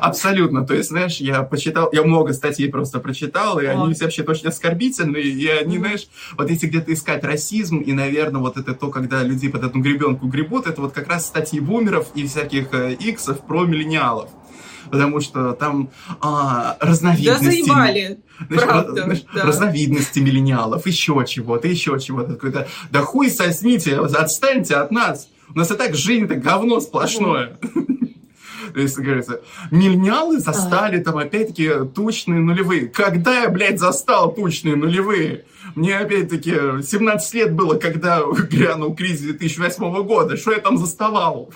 Абсолютно. 0.00 0.66
То 0.66 0.74
есть, 0.74 0.88
знаешь, 0.88 1.18
я 1.18 1.42
почитал, 1.42 1.88
я 1.92 2.02
много 2.02 2.32
статей 2.32 2.68
просто 2.68 2.98
прочитал, 3.00 3.58
и 3.58 3.66
они 3.66 3.94
вообще 4.00 4.22
очень 4.22 4.48
оскорбительные, 4.48 5.24
и 5.24 5.48
они, 5.48 5.76
mm-hmm. 5.76 5.80
знаешь, 5.80 6.08
вот 6.36 6.50
если 6.50 6.66
где-то 6.66 6.92
искать 6.92 7.24
расизм, 7.24 7.78
и, 7.78 7.92
наверное, 7.92 8.40
вот 8.40 8.56
это 8.56 8.74
то, 8.74 8.88
когда 8.90 9.22
люди 9.22 9.48
под 9.48 9.64
эту 9.64 9.78
гребенку 9.80 10.26
гребут, 10.26 10.66
это 10.66 10.80
вот 10.80 10.92
как 10.92 11.08
раз 11.08 11.26
статьи 11.26 11.60
бумеров 11.60 12.08
и 12.14 12.26
всяких 12.26 12.72
э, 12.72 12.94
иксов 12.94 13.40
про 13.46 13.64
миллениалов 13.64 14.30
потому 14.90 15.20
что 15.20 15.52
там 15.52 15.90
а, 16.20 16.76
разновидности... 16.80 17.44
Да 17.44 17.50
заебали, 17.50 18.18
знаешь, 18.48 18.64
правда. 18.64 19.02
Знаешь, 19.02 19.24
да. 19.34 19.44
Разновидности 19.44 20.18
миллениалов, 20.18 20.86
еще 20.86 21.24
чего-то, 21.26 21.68
еще 21.68 21.98
чего-то. 22.00 22.34
Какое-то, 22.34 22.68
да 22.90 23.00
хуй 23.00 23.30
сосните, 23.30 23.96
отстаньте 23.96 24.76
от 24.76 24.90
нас. 24.90 25.28
У 25.54 25.58
нас 25.58 25.70
и 25.70 25.74
так 25.74 25.94
жизнь-то 25.94 26.36
говно 26.36 26.80
сплошное. 26.80 27.58
То 27.60 27.68
есть, 28.76 28.98
говорится, 28.98 29.40
миллениалы 29.70 30.38
застали 30.38 31.02
там 31.02 31.18
опять-таки 31.18 31.70
тучные 31.94 32.40
нулевые. 32.40 32.88
Когда 32.88 33.42
я, 33.42 33.48
блядь, 33.48 33.78
застал 33.78 34.34
тучные 34.34 34.76
нулевые? 34.76 35.44
Мне 35.74 35.98
опять-таки 35.98 36.82
17 36.82 37.34
лет 37.34 37.52
было, 37.54 37.74
когда 37.74 38.22
грянул 38.50 38.94
кризис 38.94 39.22
2008 39.22 40.02
года. 40.04 40.36
Что 40.36 40.52
я 40.52 40.58
там 40.58 40.78
заставал? 40.78 41.50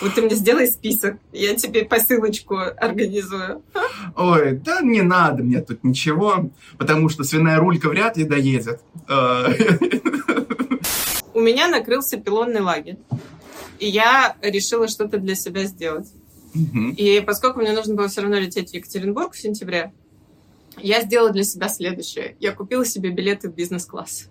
Вот 0.00 0.14
ты 0.14 0.20
мне 0.20 0.34
сделай 0.34 0.68
список, 0.68 1.16
я 1.32 1.54
тебе 1.54 1.84
посылочку 1.84 2.58
организую. 2.76 3.62
Ой, 4.14 4.52
да 4.52 4.82
не 4.82 5.00
надо 5.00 5.42
мне 5.42 5.62
тут 5.62 5.84
ничего, 5.84 6.50
потому 6.76 7.08
что 7.08 7.24
свиная 7.24 7.58
рулька 7.58 7.88
вряд 7.88 8.18
ли 8.18 8.24
доедет. 8.24 8.80
У 11.32 11.40
меня 11.40 11.68
накрылся 11.68 12.18
пилонный 12.18 12.60
лагерь, 12.60 12.98
и 13.78 13.88
я 13.88 14.36
решила 14.42 14.88
что-то 14.88 15.18
для 15.18 15.34
себя 15.34 15.64
сделать. 15.64 16.08
И 16.96 17.22
поскольку 17.26 17.60
мне 17.60 17.72
нужно 17.72 17.94
было 17.94 18.08
все 18.08 18.22
равно 18.22 18.38
лететь 18.38 18.70
в 18.70 18.74
Екатеринбург 18.74 19.34
в 19.34 19.38
сентябре, 19.38 19.92
я 20.78 21.02
сделала 21.02 21.30
для 21.30 21.44
себя 21.44 21.68
следующее. 21.68 22.36
Я 22.40 22.52
купила 22.52 22.84
себе 22.84 23.10
билеты 23.10 23.50
в 23.50 23.54
бизнес-класс. 23.54 24.30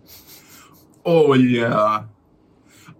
Оля! 1.03 2.09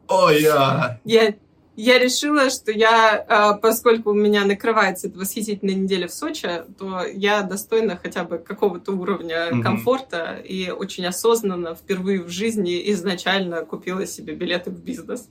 Оля! 0.08 1.02
Я 1.03 1.34
я 1.78 2.00
решила, 2.00 2.50
что 2.50 2.72
я, 2.72 3.17
а, 3.28 3.53
поскольку 3.53 4.12
у 4.12 4.14
меня 4.14 4.45
накрывается 4.45 5.08
эта 5.08 5.19
восхитительная 5.19 5.75
неделя 5.75 6.08
в 6.08 6.14
Сочи, 6.14 6.47
то 6.78 7.03
я 7.06 7.41
достойна 7.41 8.00
хотя 8.02 8.23
бы 8.23 8.38
какого-то 8.38 8.94
уровня 8.94 9.50
mm-hmm. 9.50 9.62
комфорта 9.62 10.38
и 10.38 10.69
очень 10.69 11.06
осознанно 11.06 11.75
впервые 11.75 12.22
в 12.23 12.30
жизни 12.30 12.81
изначально 12.91 13.66
купила 13.66 14.06
себе 14.08 14.36
билеты 14.36 14.69
в 14.72 14.81
бизнес. 14.81 15.28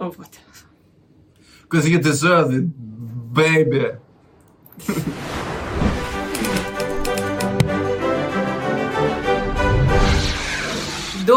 Oh, 0.00 0.10
what? 0.12 0.40
Because 1.62 1.86
you 1.88 1.98
deserve 1.98 2.54
it, 2.54 3.34
baby. 3.34 3.92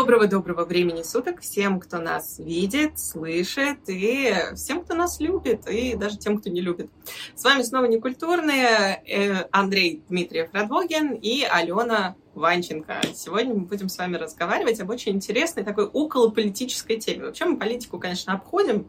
Доброго-доброго 0.04 0.66
времени 0.66 1.02
суток 1.02 1.40
всем, 1.40 1.80
кто 1.80 1.98
нас 1.98 2.38
видит, 2.38 3.00
слышит, 3.00 3.88
и 3.88 4.34
всем, 4.54 4.84
кто 4.84 4.96
нас 4.96 5.22
любит, 5.22 5.66
и 5.70 5.96
даже 5.96 6.18
тем, 6.18 6.40
кто 6.40 6.50
не 6.50 6.60
любит. 6.60 6.90
С 7.36 7.46
вами 7.46 7.62
снова 7.62 7.86
Некультурные, 7.86 9.02
э, 9.08 9.48
Андрей 9.52 10.04
Дмитриев 10.10 10.50
Радвогин 10.52 11.14
и 11.14 11.44
Алена 11.50 12.18
Ванченко. 12.34 13.00
Сегодня 13.16 13.54
мы 13.54 13.62
будем 13.62 13.88
с 13.88 13.98
вами 13.98 14.18
разговаривать 14.18 14.82
об 14.82 14.90
очень 14.90 15.14
интересной 15.14 15.64
такой 15.64 15.86
околополитической 15.86 16.98
теме. 16.98 17.24
Вообще 17.28 17.46
мы 17.46 17.58
политику, 17.58 17.98
конечно, 17.98 18.34
обходим, 18.34 18.86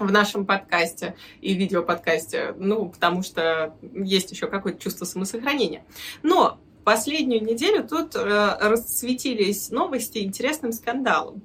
в 0.00 0.10
нашем 0.10 0.46
подкасте 0.46 1.14
и 1.42 1.54
видеоподкасте, 1.54 2.54
ну, 2.56 2.88
потому 2.88 3.22
что 3.22 3.76
есть 3.82 4.32
еще 4.32 4.48
какое-то 4.48 4.80
чувство 4.80 5.04
самосохранения. 5.04 5.84
Но 6.22 6.58
последнюю 6.84 7.44
неделю 7.44 7.86
тут 7.86 8.14
э, 8.14 8.56
расцветились 8.60 9.70
новости 9.70 10.18
интересным 10.18 10.72
скандалом. 10.72 11.42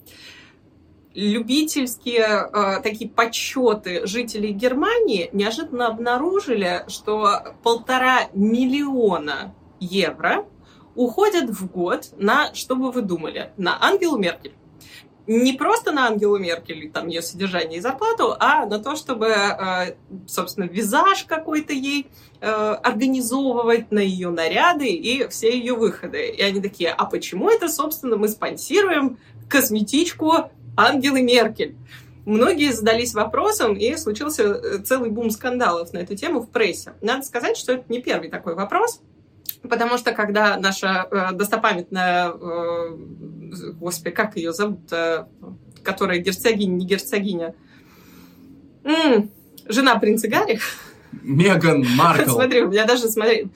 Любительские 1.13 2.49
э, 2.51 2.81
такие 2.81 3.09
подсчеты 3.09 4.05
жителей 4.05 4.51
Германии 4.51 5.29
неожиданно 5.31 5.87
обнаружили, 5.87 6.83
что 6.87 7.55
полтора 7.63 8.27
миллиона 8.33 9.55
евро 9.79 10.45
уходят 10.95 11.49
в 11.49 11.71
год 11.71 12.09
на, 12.17 12.53
что 12.53 12.75
бы 12.75 12.91
вы 12.91 13.01
думали, 13.01 13.51
на 13.57 13.77
Ангелу 13.81 14.17
Меркель 14.17 14.55
не 15.27 15.53
просто 15.53 15.91
на 15.91 16.07
Ангелу 16.07 16.37
Меркель, 16.37 16.91
там, 16.91 17.07
ее 17.07 17.21
содержание 17.21 17.79
и 17.79 17.81
зарплату, 17.81 18.35
а 18.39 18.65
на 18.65 18.79
то, 18.79 18.95
чтобы, 18.95 19.27
э, 19.27 19.95
собственно, 20.27 20.65
визаж 20.65 21.23
какой-то 21.25 21.73
ей 21.73 22.07
э, 22.41 22.47
организовывать, 22.47 23.91
на 23.91 23.99
ее 23.99 24.29
наряды 24.29 24.87
и 24.87 25.27
все 25.27 25.57
ее 25.57 25.73
выходы. 25.73 26.27
И 26.29 26.41
они 26.41 26.61
такие, 26.61 26.91
а 26.91 27.05
почему 27.05 27.49
это, 27.49 27.69
собственно, 27.69 28.17
мы 28.17 28.27
спонсируем 28.27 29.17
косметичку 29.49 30.51
Ангелы 30.77 31.21
Меркель? 31.21 31.75
Многие 32.25 32.71
задались 32.71 33.13
вопросом, 33.13 33.75
и 33.75 33.95
случился 33.97 34.43
э, 34.43 34.77
целый 34.79 35.09
бум 35.09 35.29
скандалов 35.29 35.93
на 35.93 35.99
эту 35.99 36.15
тему 36.15 36.41
в 36.41 36.49
прессе. 36.49 36.93
Надо 37.01 37.23
сказать, 37.23 37.57
что 37.57 37.73
это 37.73 37.85
не 37.89 38.01
первый 38.01 38.29
такой 38.29 38.55
вопрос– 38.55 39.01
Потому 39.69 39.97
что 39.97 40.13
когда 40.13 40.57
наша 40.57 41.07
э, 41.11 41.33
достопамятная, 41.33 42.29
э, 42.29 42.97
господи, 43.73 44.11
как 44.11 44.37
ее 44.37 44.53
зовут, 44.53 44.91
э, 44.91 45.25
которая 45.83 46.19
герцогиня, 46.19 46.75
не 46.75 46.85
герцогиня, 46.85 47.55
м-м, 48.83 49.31
жена 49.67 49.97
принца 49.97 50.27
Гарри. 50.27 50.59
Меган 51.11 51.85
Маркл. 51.95 52.31
Смотри, 52.35 52.61
у 52.61 52.69
меня 52.69 52.85
даже, 52.85 53.07
смотри... 53.07 53.47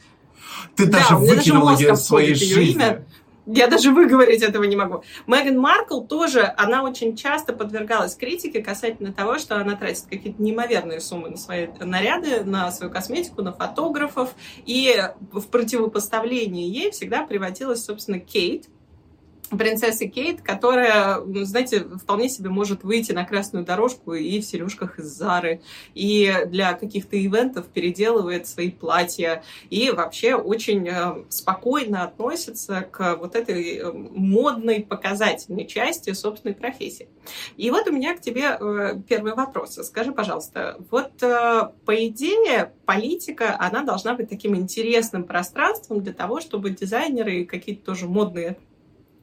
Ты 0.75 0.86
да, 0.86 1.00
даже 1.00 1.16
выкинула 1.18 1.75
ее 1.78 1.94
из 1.94 2.00
своей 2.00 2.34
жизни. 2.34 2.74
Имя. 2.74 3.06
Я 3.52 3.68
даже 3.68 3.92
выговорить 3.92 4.44
этого 4.44 4.64
не 4.66 4.76
могу. 4.76 5.04
Меган 5.26 5.58
Маркл 5.58 6.02
тоже, 6.02 6.54
она 6.56 6.84
очень 6.84 7.16
часто 7.16 7.52
подвергалась 7.52 8.16
критике 8.16 8.62
касательно 8.62 9.12
того, 9.12 9.40
что 9.40 9.56
она 9.56 9.76
тратит 9.76 10.06
какие-то 10.08 10.40
неимоверные 10.42 11.00
суммы 11.00 11.30
на 11.30 11.38
свои 11.38 11.68
наряды, 11.80 12.44
на 12.44 12.72
свою 12.72 12.92
косметику, 12.92 13.42
на 13.42 13.52
фотографов. 13.52 14.36
И 14.68 15.04
в 15.32 15.48
противопоставлении 15.48 16.70
ей 16.70 16.92
всегда 16.92 17.24
приводилась, 17.24 17.84
собственно, 17.84 18.20
Кейт, 18.20 18.68
принцессы 19.58 20.08
Кейт, 20.08 20.42
которая, 20.42 21.22
знаете, 21.44 21.82
вполне 21.82 22.30
себе 22.30 22.50
может 22.50 22.84
выйти 22.84 23.12
на 23.12 23.26
красную 23.26 23.66
дорожку 23.66 24.14
и 24.14 24.40
в 24.40 24.46
сережках 24.46 25.00
из 25.00 25.06
Зары, 25.06 25.62
и 25.94 26.34
для 26.48 26.74
каких-то 26.74 27.18
ивентов 27.24 27.68
переделывает 27.68 28.48
свои 28.48 28.72
платья, 28.72 29.44
и 29.70 29.92
вообще 29.92 30.36
очень 30.36 30.88
э, 30.88 31.26
спокойно 31.30 32.04
относится 32.04 32.82
к 32.82 33.16
вот 33.16 33.36
этой 33.36 33.78
э, 33.78 33.92
модной 33.92 34.82
показательной 34.82 35.66
части 35.66 36.14
собственной 36.14 36.56
профессии. 36.56 37.08
И 37.58 37.70
вот 37.72 37.88
у 37.88 37.92
меня 37.92 38.16
к 38.16 38.22
тебе 38.22 38.58
э, 38.59 38.96
первый 39.08 39.34
вопрос. 39.34 39.76
Скажи, 39.76 40.12
пожалуйста, 40.12 40.78
вот 40.92 41.12
по 41.20 42.08
идее 42.08 42.72
политика, 42.86 43.56
она 43.59 43.84
должна 43.84 44.14
быть 44.14 44.30
таким 44.30 44.56
интересным 44.56 45.24
пространством 45.24 46.02
для 46.02 46.14
того, 46.14 46.40
чтобы 46.40 46.72
дизайнеры 46.72 47.42
и 47.42 47.46
какие-то 47.46 47.86
тоже 47.86 48.08
модные 48.08 48.58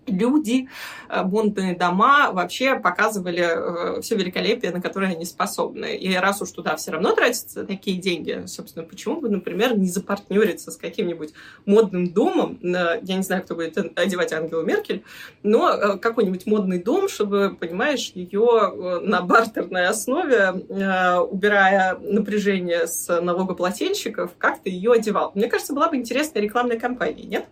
люди, 0.07 0.69
э, 1.09 1.23
бунтные 1.23 1.77
дома 1.77 2.31
вообще 2.33 2.79
показывали 2.79 3.99
э, 3.99 4.01
все 4.01 4.17
великолепие, 4.17 4.73
на 4.73 4.81
которое 4.81 5.13
они 5.13 5.25
способны. 5.25 5.97
И 5.97 6.15
раз 6.15 6.43
уж 6.43 6.51
туда 6.51 6.77
все 6.77 6.93
равно 6.93 7.13
тратятся 7.15 7.65
такие 7.65 7.99
деньги, 7.99 8.45
собственно, 8.47 8.85
почему 8.85 9.21
бы, 9.21 9.29
например, 9.29 9.77
не 9.77 9.89
запартнериться 9.89 10.71
с 10.71 10.77
каким-нибудь 10.77 11.33
модным 11.65 12.13
домом, 12.13 12.59
я 12.63 13.01
не 13.03 13.23
знаю, 13.23 13.43
кто 13.43 13.55
будет 13.55 13.77
одевать 13.99 14.33
Ангелу 14.33 14.63
Меркель, 14.63 15.05
но 15.43 15.71
э, 15.71 15.99
какой-нибудь 15.99 16.47
модный 16.47 16.83
дом, 16.83 17.09
чтобы, 17.09 17.57
понимаешь, 17.59 18.13
ее 18.15 19.01
на 19.03 19.23
бартерной 19.23 19.87
основе, 19.87 20.51
убирая 20.51 21.99
напряжение 21.99 22.87
с 22.87 23.21
налогоплательщиков, 23.21 24.33
как-то 24.39 24.69
ее 24.69 24.93
одевал. 24.93 25.33
Мне 25.35 25.49
кажется, 25.49 25.75
была 25.75 25.89
бы 25.89 25.97
интересная 25.97 26.43
рекламная 26.43 26.79
кампания, 26.79 27.25
нет? 27.25 27.47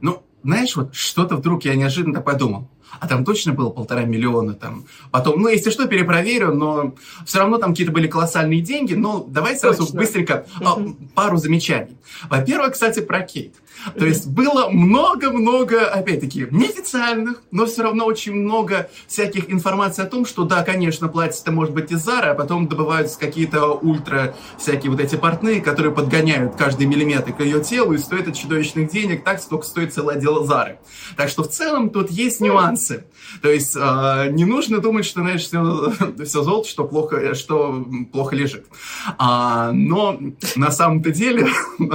Ну, 0.00 0.22
знаешь, 0.42 0.76
вот 0.76 0.94
что-то 0.94 1.36
вдруг 1.36 1.64
я 1.64 1.74
неожиданно 1.74 2.20
подумал. 2.20 2.68
А 3.00 3.08
там 3.08 3.24
точно 3.24 3.52
было 3.52 3.70
полтора 3.70 4.04
миллиона 4.04 4.54
там. 4.54 4.84
Потом, 5.10 5.40
ну, 5.40 5.48
если 5.48 5.70
что, 5.70 5.86
перепроверю, 5.86 6.54
но 6.54 6.94
все 7.26 7.38
равно 7.38 7.58
там 7.58 7.70
какие-то 7.70 7.92
были 7.92 8.06
колоссальные 8.06 8.60
деньги. 8.60 8.94
Но 8.94 9.24
давай 9.26 9.56
сразу 9.56 9.84
точно. 9.84 10.00
быстренько 10.00 10.46
mm-hmm. 10.60 10.96
пару 11.14 11.36
замечаний. 11.36 11.96
Во-первых, 12.28 12.72
кстати, 12.72 13.00
про 13.00 13.20
Кейт. 13.20 13.54
То 13.98 14.06
есть 14.06 14.28
было 14.28 14.68
много-много, 14.68 15.86
опять-таки, 15.86 16.46
неофициальных, 16.50 17.42
но 17.50 17.66
все 17.66 17.82
равно 17.82 18.04
очень 18.04 18.34
много 18.34 18.88
всяких 19.08 19.50
информаций 19.50 20.04
о 20.04 20.06
том, 20.06 20.24
что 20.24 20.44
да, 20.44 20.62
конечно, 20.62 21.08
платье 21.08 21.40
это 21.42 21.50
может 21.50 21.74
быть 21.74 21.90
из 21.90 22.04
Зары, 22.04 22.30
а 22.30 22.34
потом 22.34 22.68
добываются 22.68 23.18
какие-то 23.18 23.72
ультра 23.72 24.34
всякие 24.58 24.90
вот 24.90 25.00
эти 25.00 25.16
портные, 25.16 25.60
которые 25.60 25.92
подгоняют 25.92 26.54
каждый 26.56 26.86
миллиметр 26.86 27.32
к 27.32 27.40
ее 27.40 27.62
телу 27.62 27.92
и 27.94 27.98
стоят 27.98 28.28
от 28.28 28.36
чудовищных 28.36 28.90
денег, 28.90 29.24
так 29.24 29.40
сколько 29.40 29.66
стоит 29.66 29.92
целое 29.92 30.16
дело 30.16 30.44
Зары. 30.44 30.78
Так 31.16 31.28
что 31.28 31.42
в 31.42 31.48
целом 31.48 31.90
тут 31.90 32.10
есть 32.10 32.40
нюансы 32.40 32.81
нюансы. 32.82 33.04
То 33.40 33.50
есть 33.50 33.76
э, 33.76 34.28
не 34.30 34.44
нужно 34.44 34.78
думать, 34.78 35.04
что, 35.04 35.20
знаешь, 35.20 35.42
все, 35.42 35.92
все 36.24 36.42
золото, 36.42 36.68
что 36.68 36.84
плохо, 36.84 37.34
что 37.34 37.86
плохо 38.12 38.36
лежит. 38.36 38.66
А, 39.18 39.72
но 39.72 40.18
на 40.56 40.70
самом-то 40.70 41.10
деле, 41.10 41.48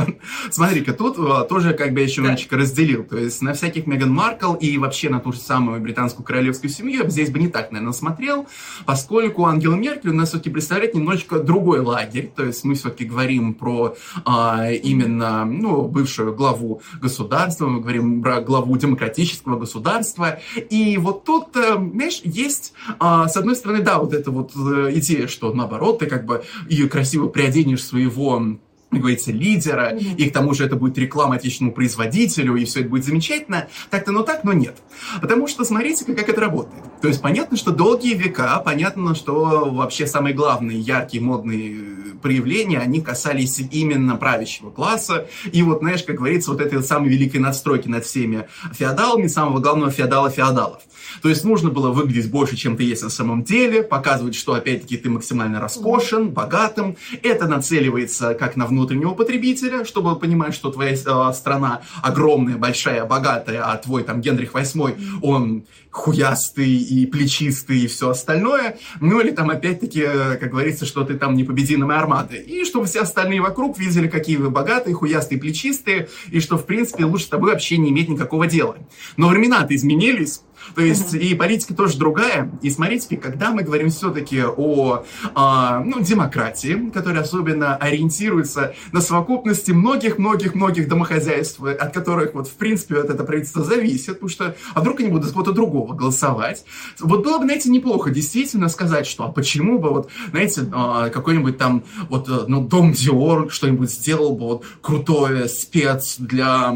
смотри-ка, 0.52 0.94
тут 0.94 1.18
а, 1.20 1.44
тоже 1.44 1.74
как 1.74 1.94
бы 1.94 2.02
еще 2.02 2.22
немножечко 2.22 2.58
разделил. 2.58 3.04
То 3.04 3.18
есть 3.18 3.42
на 3.42 3.54
всяких 3.54 3.88
Меган 3.88 4.12
Маркл 4.12 4.54
и 4.54 4.78
вообще 4.78 5.10
на 5.10 5.20
ту 5.20 5.32
же 5.32 5.40
самую 5.40 5.82
британскую 5.82 6.26
королевскую 6.26 6.70
семью 6.70 7.04
я 7.04 7.10
здесь 7.10 7.30
бы 7.30 7.40
не 7.40 7.48
так, 7.48 7.72
наверное, 7.72 7.94
смотрел, 7.94 8.48
поскольку 8.86 9.46
Ангела 9.46 9.76
Меркель 9.76 10.10
у 10.10 10.14
нас 10.14 10.30
все-таки 10.30 10.50
представляет 10.50 10.96
немножечко 10.96 11.40
другой 11.40 11.80
лагерь. 11.80 12.32
То 12.36 12.46
есть 12.46 12.64
мы 12.64 12.76
все-таки 12.76 13.06
говорим 13.06 13.54
про 13.54 13.96
а, 14.26 14.72
именно 14.72 15.46
ну, 15.46 15.84
бывшую 15.84 16.34
главу 16.34 16.82
государства, 17.00 17.68
мы 17.68 17.82
говорим 17.82 18.22
про 18.22 18.42
главу 18.42 18.76
демократического 18.78 19.58
государства. 19.60 20.40
И 20.70 20.77
вот 20.98 21.24
тут, 21.24 21.56
э, 21.56 21.76
знаешь, 21.76 22.22
есть, 22.24 22.74
а, 23.00 23.28
с 23.28 23.38
одной 23.38 23.56
стороны, 23.56 23.84
да, 23.84 24.00
вот 24.00 24.14
эта 24.14 24.32
вот 24.32 24.52
э, 24.56 24.92
идея, 24.96 25.28
что 25.28 25.54
наоборот, 25.54 26.00
ты 26.00 26.06
как 26.06 26.26
бы 26.26 26.44
и 26.70 26.88
красиво 26.88 27.28
приоденешь 27.28 27.84
своего 27.84 28.58
как 28.90 29.02
говорится, 29.02 29.32
лидера, 29.32 29.94
mm-hmm. 29.94 30.16
и 30.16 30.30
к 30.30 30.34
тому 30.34 30.54
же 30.54 30.66
это 30.66 30.78
будет 30.78 30.98
реклама 30.98 31.36
отечественному 31.36 31.76
производителю, 31.76 32.56
и 32.56 32.66
все 32.66 32.82
это 32.82 32.90
будет 32.90 33.04
замечательно. 33.04 33.68
Так-то, 33.90 34.12
ну 34.12 34.24
так, 34.24 34.44
но 34.44 34.54
нет. 34.54 34.78
Потому 35.22 35.48
что 35.48 35.66
смотрите, 35.66 36.06
как 36.06 36.30
это 36.30 36.40
работает. 36.40 36.84
То 37.02 37.10
есть 37.10 37.22
понятно, 37.22 37.58
что 37.58 37.72
долгие 37.72 38.14
века, 38.14 38.60
понятно, 38.64 39.14
что 39.14 39.70
вообще 39.70 40.08
самые 40.08 40.34
главные 40.34 40.80
яркие 40.80 41.22
модные 41.22 41.76
э, 41.76 41.84
проявления, 42.22 42.80
они 42.80 43.02
касались 43.02 43.60
именно 43.60 44.16
правящего 44.16 44.72
класса, 44.72 45.28
и 45.52 45.62
вот, 45.64 45.80
знаешь, 45.80 46.04
как 46.04 46.16
говорится, 46.16 46.52
вот 46.52 46.62
этой 46.62 46.82
самой 46.82 47.10
великой 47.10 47.38
надстройки 47.38 47.90
над 47.90 48.06
всеми 48.06 48.48
феодалами, 48.74 49.28
самого 49.28 49.60
главного 49.60 49.92
феодала 49.92 50.30
феодалов. 50.30 50.82
То 51.22 51.30
есть 51.30 51.44
нужно 51.44 51.70
было 51.70 51.92
выглядеть 51.92 52.30
больше, 52.30 52.56
чем 52.56 52.78
ты 52.78 52.84
есть 52.84 53.04
на 53.04 53.10
самом 53.10 53.44
деле, 53.44 53.84
показывать, 53.84 54.36
что, 54.36 54.54
опять-таки, 54.54 54.98
ты 54.98 55.10
максимально 55.10 55.60
роскошен, 55.60 56.30
богатым. 56.30 56.98
Это 57.24 57.48
нацеливается 57.48 58.34
как 58.34 58.56
на 58.56 58.66
внутреннего 58.78 59.14
потребителя, 59.14 59.84
чтобы 59.86 60.16
понимать, 60.16 60.54
что 60.54 60.72
твоя 60.72 60.94
э, 60.94 61.34
страна 61.34 61.82
огромная, 62.02 62.58
большая, 62.58 63.06
богатая, 63.06 63.64
а 63.64 63.76
твой 63.78 64.04
там 64.04 64.22
Генрих 64.22 64.54
VIII, 64.54 64.96
он 65.22 65.66
хуястый 65.90 66.78
и 66.78 67.06
плечистый 67.08 67.80
и 67.80 67.88
все 67.88 68.12
остальное. 68.12 68.78
Ну 69.02 69.20
или 69.20 69.32
там 69.32 69.50
опять-таки, 69.50 70.02
э, 70.06 70.38
как 70.38 70.52
говорится, 70.52 70.86
что 70.86 71.04
ты 71.04 71.16
там 71.16 71.36
непобедимая 71.36 71.98
армада. 71.98 72.36
И 72.36 72.64
чтобы 72.66 72.86
все 72.86 73.02
остальные 73.02 73.42
вокруг 73.42 73.80
видели, 73.80 74.08
какие 74.08 74.38
вы 74.38 74.52
богатые, 74.52 74.94
хуястые, 74.94 75.40
плечистые, 75.40 76.10
и 76.30 76.40
что, 76.40 76.58
в 76.58 76.66
принципе, 76.66 77.06
лучше 77.06 77.26
с 77.26 77.30
тобой 77.30 77.52
вообще 77.52 77.78
не 77.78 77.90
иметь 77.90 78.10
никакого 78.10 78.46
дела. 78.48 78.78
Но 79.18 79.28
времена-то 79.30 79.76
изменились, 79.76 80.42
то 80.76 80.82
есть 80.82 81.14
и 81.14 81.36
политика 81.36 81.74
тоже 81.74 81.98
другая. 81.98 82.52
И 82.62 82.70
смотрите, 82.70 83.18
когда 83.18 83.52
мы 83.52 83.64
говорим 83.64 83.90
все-таки 83.90 84.44
о, 84.44 85.06
о 85.36 85.80
ну, 85.80 86.02
демократии, 86.02 86.90
которая 86.94 87.24
особенно 87.24 87.76
ориентируется 87.76 88.74
на 88.92 89.02
совокупности 89.02 89.72
многих-многих-многих 89.72 90.88
домохозяйств, 90.88 91.62
от 91.62 91.94
которых 91.94 92.34
вот 92.34 92.48
в 92.48 92.54
принципе 92.54 92.96
вот 92.96 93.10
это 93.10 93.24
правительство 93.24 93.64
зависит, 93.64 94.14
потому 94.14 94.30
что 94.30 94.56
а 94.74 94.82
вдруг 94.82 95.00
они 95.00 95.10
будут 95.10 95.26
за 95.26 95.34
кого-то 95.34 95.52
другого 95.52 95.94
голосовать. 95.94 96.64
Вот 97.00 97.24
было 97.24 97.40
бы, 97.40 97.46
знаете, 97.46 97.70
неплохо 97.70 98.12
действительно 98.12 98.70
сказать, 98.70 99.08
что 99.08 99.26
а 99.26 99.32
почему 99.32 99.80
бы 99.80 99.90
вот, 99.90 100.10
знаете, 100.32 100.62
а, 100.74 101.10
какой-нибудь 101.10 101.58
там 101.58 101.84
вот, 102.10 102.28
ну, 102.48 102.66
Дом 102.66 102.92
Диор 102.92 103.50
что-нибудь 103.52 103.92
сделал 103.92 104.36
бы 104.36 104.46
вот 104.46 104.66
крутое 104.82 105.48
спец 105.48 106.16
для 106.18 106.74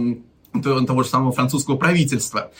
того 0.53 1.03
же 1.03 1.09
самого 1.09 1.31
французского 1.31 1.77
правительства. 1.77 2.51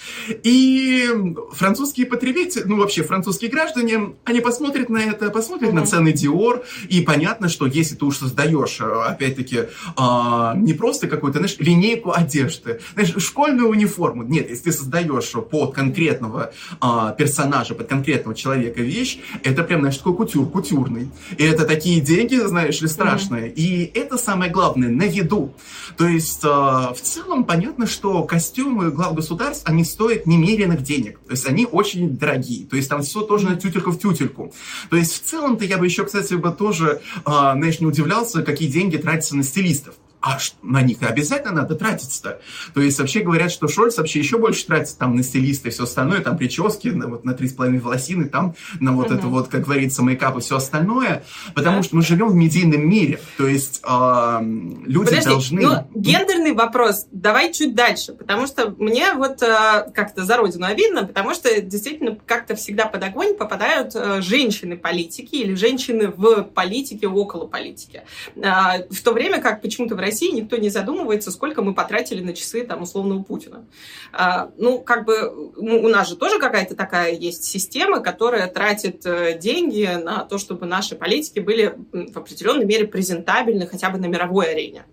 И 0.44 1.10
французские 1.54 2.06
потребители, 2.06 2.64
ну 2.66 2.78
вообще 2.78 3.04
французские 3.04 3.52
граждане, 3.52 4.14
они 4.24 4.40
посмотрят 4.40 4.90
на 4.90 5.00
это, 5.00 5.30
посмотрят 5.30 5.72
mm-hmm. 5.72 5.76
на 5.76 5.86
цены 5.86 6.10
Dior, 6.10 6.64
и 6.90 7.02
понятно, 7.02 7.50
что 7.50 7.66
если 7.66 7.96
ты 7.96 8.06
уж 8.06 8.18
создаешь, 8.18 8.80
э, 8.80 8.86
опять-таки, 8.86 9.66
а, 9.98 10.56
не 10.56 10.74
просто 10.74 11.08
какую-то, 11.08 11.40
знаешь, 11.40 11.58
линейку 11.60 12.12
одежды, 12.12 12.80
знаешь, 12.94 13.14
школьную 13.18 13.70
униформу, 13.70 14.24
нет, 14.24 14.50
если 14.50 14.66
ты 14.66 14.72
создаешь 14.72 15.32
под 15.32 15.74
конкретного 15.74 16.54
а, 16.80 17.12
персонажа, 17.12 17.76
под 17.76 17.88
конкретного 17.88 18.36
человека 18.36 18.82
вещь, 18.82 19.20
это 19.44 19.64
прям, 19.64 19.82
знаешь, 19.82 19.98
такой 19.98 20.16
кутюр, 20.16 20.50
кутюрный. 20.50 21.10
И 21.38 21.44
это 21.44 21.66
такие 21.66 22.00
деньги, 22.00 22.36
знаешь 22.36 22.82
ли, 22.82 22.88
страшные. 22.88 23.50
Mm-hmm. 23.50 23.56
И 23.56 23.92
это 23.96 24.18
самое 24.18 24.52
главное, 24.52 24.90
на 24.90 25.04
виду. 25.04 25.54
То 25.98 26.08
есть, 26.08 26.42
а, 26.44 26.94
в 26.94 27.02
целом, 27.02 27.44
понятно, 27.44 27.81
понятно, 27.82 27.88
что 27.88 28.24
костюмы 28.24 28.92
глав 28.92 29.16
государств, 29.16 29.64
они 29.68 29.84
стоят 29.84 30.28
немеренных 30.28 30.84
денег. 30.84 31.20
То 31.26 31.32
есть 31.32 31.48
они 31.48 31.66
очень 31.66 32.18
дорогие. 32.18 32.66
То 32.68 32.76
есть 32.76 32.90
там 32.90 33.02
все 33.02 33.22
тоже 33.22 33.50
на 33.50 33.56
тютельку 33.56 33.92
в 33.92 34.00
тютельку. 34.00 34.54
То 34.90 34.98
есть 34.98 35.14
в 35.14 35.26
целом-то 35.28 35.66
я 35.66 35.78
бы 35.78 35.86
еще, 35.86 36.04
кстати, 36.04 36.36
бы 36.36 36.52
тоже, 36.52 37.02
э, 37.16 37.22
знаешь, 37.26 37.80
не 37.80 37.88
удивлялся, 37.88 38.44
какие 38.44 38.70
деньги 38.70 38.98
тратятся 38.98 39.36
на 39.36 39.44
стилистов 39.44 39.96
а 40.22 40.38
на 40.62 40.82
них 40.82 40.98
обязательно 41.02 41.62
надо 41.62 41.76
тратиться-то. 41.76 42.40
То 42.74 42.82
есть 42.82 43.00
вообще 43.00 43.22
говорят, 43.22 43.52
что 43.52 43.68
Шольц 43.68 43.98
вообще 43.98 44.20
еще 44.20 44.38
больше 44.38 44.66
тратит 44.68 44.98
там 44.98 45.16
на 45.16 45.24
стилисты 45.24 45.70
и 45.70 45.72
все 45.72 45.84
остальное, 45.84 46.22
там 46.22 46.38
прически, 46.38 46.90
на, 46.90 47.08
вот 47.08 47.26
на 47.26 47.34
три 47.34 47.48
с 47.48 47.54
половиной 47.54 47.80
волосины, 47.80 48.26
там 48.26 48.56
на 48.80 48.92
вот 48.92 49.10
uh-huh. 49.10 49.18
это 49.18 49.28
вот, 49.28 49.48
как 49.48 49.62
говорится, 49.62 50.04
мейкап 50.04 50.38
и 50.38 50.42
все 50.42 50.58
остальное, 50.58 51.24
потому 51.56 51.80
yeah. 51.80 51.84
что 51.84 51.96
мы 51.96 52.02
живем 52.04 52.30
в 52.30 52.36
медийном 52.36 52.88
мире, 52.88 53.20
то 53.38 53.48
есть 53.48 53.82
э, 53.84 54.40
люди 54.86 55.10
Подожди, 55.10 55.30
должны... 55.30 55.62
Ну, 55.62 55.88
гендерный 55.96 56.54
вопрос, 56.54 57.08
давай 57.12 57.52
чуть 57.52 57.74
дальше, 57.74 58.14
потому 58.14 58.46
что 58.46 58.76
мне 58.78 59.14
вот 59.14 59.42
э, 59.42 59.92
как-то 59.94 60.24
за 60.24 60.38
родину 60.38 60.66
обидно, 60.66 61.06
потому 61.06 61.34
что 61.34 61.62
действительно 61.62 62.18
как-то 62.26 62.56
всегда 62.56 62.86
под 62.86 63.04
огонь 63.04 63.36
попадают 63.36 63.96
э, 63.96 64.22
женщины-политики 64.22 65.36
или 65.36 65.56
женщины 65.56 66.14
в 66.16 66.44
политике, 66.44 67.08
около 67.08 67.48
политики. 67.48 68.04
Э, 68.36 68.88
в 68.90 69.02
то 69.02 69.14
время 69.14 69.42
как 69.42 69.62
почему-то 69.62 69.96
в 69.96 70.00
России 70.00 70.11
России 70.12 70.32
никто 70.32 70.58
не 70.58 70.70
задумывается, 70.70 71.32
сколько 71.32 71.62
мы 71.62 71.74
потратили 71.74 72.22
на 72.22 72.34
часы, 72.34 72.66
там, 72.66 72.82
условно, 72.82 73.16
у 73.16 73.24
Путина. 73.24 73.66
А, 74.12 74.52
ну, 74.58 74.80
как 74.80 75.06
бы, 75.06 75.52
у 75.56 75.88
нас 75.88 76.10
же 76.10 76.16
тоже 76.16 76.40
какая-то 76.40 76.76
такая 76.76 77.14
есть 77.14 77.44
система, 77.44 78.02
которая 78.02 78.48
тратит 78.48 79.06
э, 79.06 79.38
деньги 79.40 79.90
на 80.04 80.26
то, 80.26 80.38
чтобы 80.38 80.66
наши 80.66 80.96
политики 80.96 81.40
были 81.40 81.76
в 81.92 82.18
определенной 82.18 82.66
мере 82.66 82.88
презентабельны 82.88 83.66
хотя 83.68 83.90
бы 83.90 83.98
на 83.98 84.06
мировой 84.06 84.52
арене. 84.52 84.86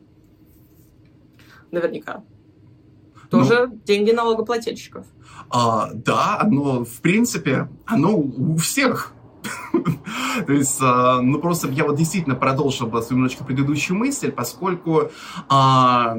Наверняка. 1.70 2.23
Тоже 3.31 3.67
ну, 3.67 3.81
деньги 3.85 4.12
налогоплательщиков. 4.12 5.06
А, 5.50 5.91
да, 5.93 6.41
но 6.50 6.85
в 6.85 7.00
принципе 7.00 7.69
оно 7.87 8.17
у 8.17 8.56
всех 8.56 9.12
То 10.46 10.52
есть, 10.52 10.79
а, 10.81 11.20
ну 11.20 11.38
просто 11.38 11.69
я 11.69 11.85
вот 11.85 11.96
действительно 11.96 12.35
продолжил 12.35 12.87
бы 12.87 13.02
свою 13.02 13.19
немножечко 13.19 13.44
предыдущую 13.44 13.98
мысль, 13.98 14.31
поскольку 14.31 15.10
а, 15.48 16.17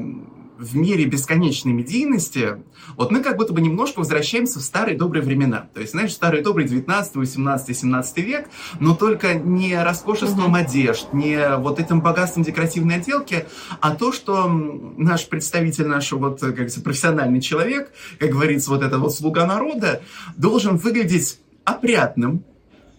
в 0.60 0.76
мире 0.76 1.06
бесконечной 1.06 1.72
медийности, 1.72 2.62
вот 2.96 3.10
мы 3.10 3.22
как 3.22 3.38
будто 3.38 3.54
бы 3.54 3.62
немножко 3.62 4.00
возвращаемся 4.00 4.58
в 4.58 4.62
старые 4.62 4.96
добрые 4.96 5.22
времена. 5.22 5.68
То 5.72 5.80
есть, 5.80 5.92
знаешь, 5.92 6.12
старые 6.12 6.42
добрые 6.42 6.68
19, 6.68 7.16
18, 7.16 7.78
17 7.78 8.18
век, 8.18 8.48
но 8.78 8.94
только 8.94 9.34
не 9.34 9.82
роскошеством 9.82 10.54
mm-hmm. 10.54 10.60
одежд, 10.60 11.12
не 11.12 11.56
вот 11.56 11.80
этим 11.80 12.02
богатством 12.02 12.42
декоративной 12.42 12.96
отделки, 12.96 13.46
а 13.80 13.94
то, 13.94 14.12
что 14.12 14.48
наш 14.48 15.26
представитель, 15.28 15.86
наш 15.86 16.12
вот, 16.12 16.40
как 16.40 16.52
говорится, 16.52 16.82
профессиональный 16.82 17.40
человек, 17.40 17.90
как 18.18 18.30
говорится, 18.30 18.70
вот 18.70 18.82
это 18.82 18.98
вот 18.98 19.14
слуга 19.14 19.46
народа, 19.46 20.02
должен 20.36 20.76
выглядеть 20.76 21.40
опрятным, 21.64 22.44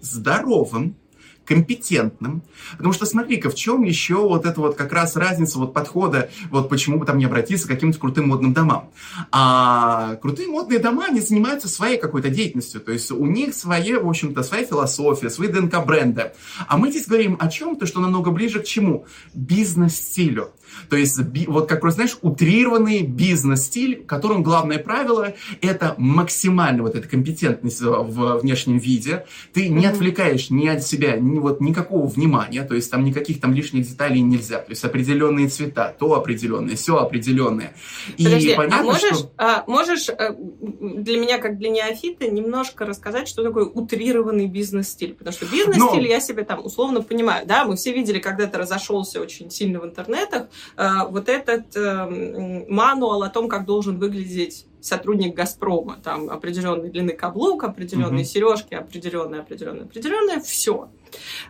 здоровым, 0.01 0.95
компетентным. 1.45 2.43
Потому 2.77 2.93
что 2.93 3.05
смотри-ка, 3.05 3.49
в 3.49 3.55
чем 3.55 3.83
еще 3.83 4.15
вот 4.15 4.45
эта 4.45 4.59
вот 4.59 4.75
как 4.75 4.93
раз 4.93 5.15
разница 5.15 5.59
вот 5.59 5.73
подхода, 5.73 6.29
вот 6.49 6.69
почему 6.69 6.99
бы 6.99 7.05
там 7.05 7.17
не 7.17 7.25
обратиться 7.25 7.67
к 7.67 7.71
каким-то 7.71 7.99
крутым 7.99 8.29
модным 8.29 8.53
домам. 8.53 8.89
А 9.31 10.15
крутые 10.21 10.47
модные 10.47 10.79
дома, 10.79 11.05
они 11.09 11.19
занимаются 11.19 11.67
своей 11.67 11.97
какой-то 11.97 12.29
деятельностью, 12.29 12.81
то 12.81 12.91
есть 12.91 13.11
у 13.11 13.25
них 13.25 13.53
свои, 13.53 13.93
в 13.93 14.07
общем-то, 14.07 14.43
своя 14.43 14.65
философия, 14.65 15.29
свои 15.29 15.47
ДНК 15.49 15.85
бренда. 15.85 16.33
А 16.67 16.77
мы 16.77 16.89
здесь 16.89 17.07
говорим 17.07 17.37
о 17.39 17.47
чем-то, 17.49 17.85
что 17.85 17.99
намного 17.99 18.31
ближе 18.31 18.59
к 18.59 18.65
чему? 18.65 19.05
Бизнес-стилю. 19.33 20.51
То 20.89 20.95
есть 20.95 21.19
вот 21.47 21.67
как 21.67 21.83
раз, 21.83 21.95
знаешь, 21.95 22.17
утрированный 22.21 23.01
бизнес-стиль, 23.01 24.03
в 24.03 24.05
котором 24.05 24.41
главное 24.43 24.79
правило– 24.79 25.33
это 25.61 25.95
максимально 25.97 26.83
вот 26.83 26.95
эта 26.95 27.07
компетентность 27.07 27.81
в 27.81 28.39
внешнем 28.39 28.77
виде. 28.77 29.25
Ты 29.53 29.67
не 29.69 29.85
отвлекаешь 29.85 30.49
ни 30.49 30.67
от 30.67 30.83
себя, 30.83 31.17
вот 31.39 31.61
никакого 31.61 32.07
внимания, 32.07 32.63
то 32.63 32.75
есть 32.75 32.91
там 32.91 33.03
никаких 33.03 33.41
там 33.41 33.53
лишних 33.53 33.87
деталей 33.87 34.21
нельзя. 34.21 34.59
То 34.59 34.71
есть 34.71 34.83
определенные 34.83 35.47
цвета, 35.47 35.95
то 35.97 36.13
определенные, 36.13 36.75
все 36.75 36.97
определенное. 36.97 37.73
И 38.17 38.23
Подожди, 38.23 38.51
а 38.51 38.57
понятно, 38.57 38.79
а 38.79 38.83
можешь, 38.83 39.17
что... 39.17 39.31
а 39.37 39.63
можешь 39.67 40.09
э, 40.09 40.35
для 40.37 41.19
меня, 41.19 41.37
как 41.37 41.57
для 41.57 41.69
неофита, 41.69 42.29
немножко 42.29 42.85
рассказать, 42.85 43.27
что 43.27 43.43
такое 43.43 43.65
утрированный 43.65 44.47
бизнес-стиль? 44.47 45.13
Потому 45.13 45.33
что 45.33 45.45
бизнес-стиль 45.45 46.03
Но... 46.03 46.07
я 46.07 46.19
себе 46.19 46.43
там 46.43 46.65
условно 46.65 47.01
понимаю. 47.01 47.45
Да, 47.45 47.65
мы 47.65 47.75
все 47.75 47.93
видели, 47.93 48.19
когда 48.19 48.43
это 48.43 48.57
разошелся 48.57 49.21
очень 49.21 49.49
сильно 49.49 49.79
в 49.79 49.85
интернетах, 49.85 50.47
Э, 50.77 51.07
вот 51.09 51.29
этот 51.29 51.75
эм, 51.75 52.65
мануал 52.69 53.23
о 53.23 53.29
том, 53.29 53.47
как 53.47 53.65
должен 53.65 53.97
выглядеть 53.99 54.67
сотрудник 54.81 55.35
Газпрома. 55.35 55.97
Там 56.03 56.29
определенной 56.29 56.89
длины 56.89 57.11
каблук, 57.11 57.63
определенные 57.63 58.23
угу. 58.23 58.29
сережки, 58.29 58.73
определенные, 58.73 59.41
определенные, 59.41 59.83
определенные. 59.83 60.41
Все. 60.41 60.89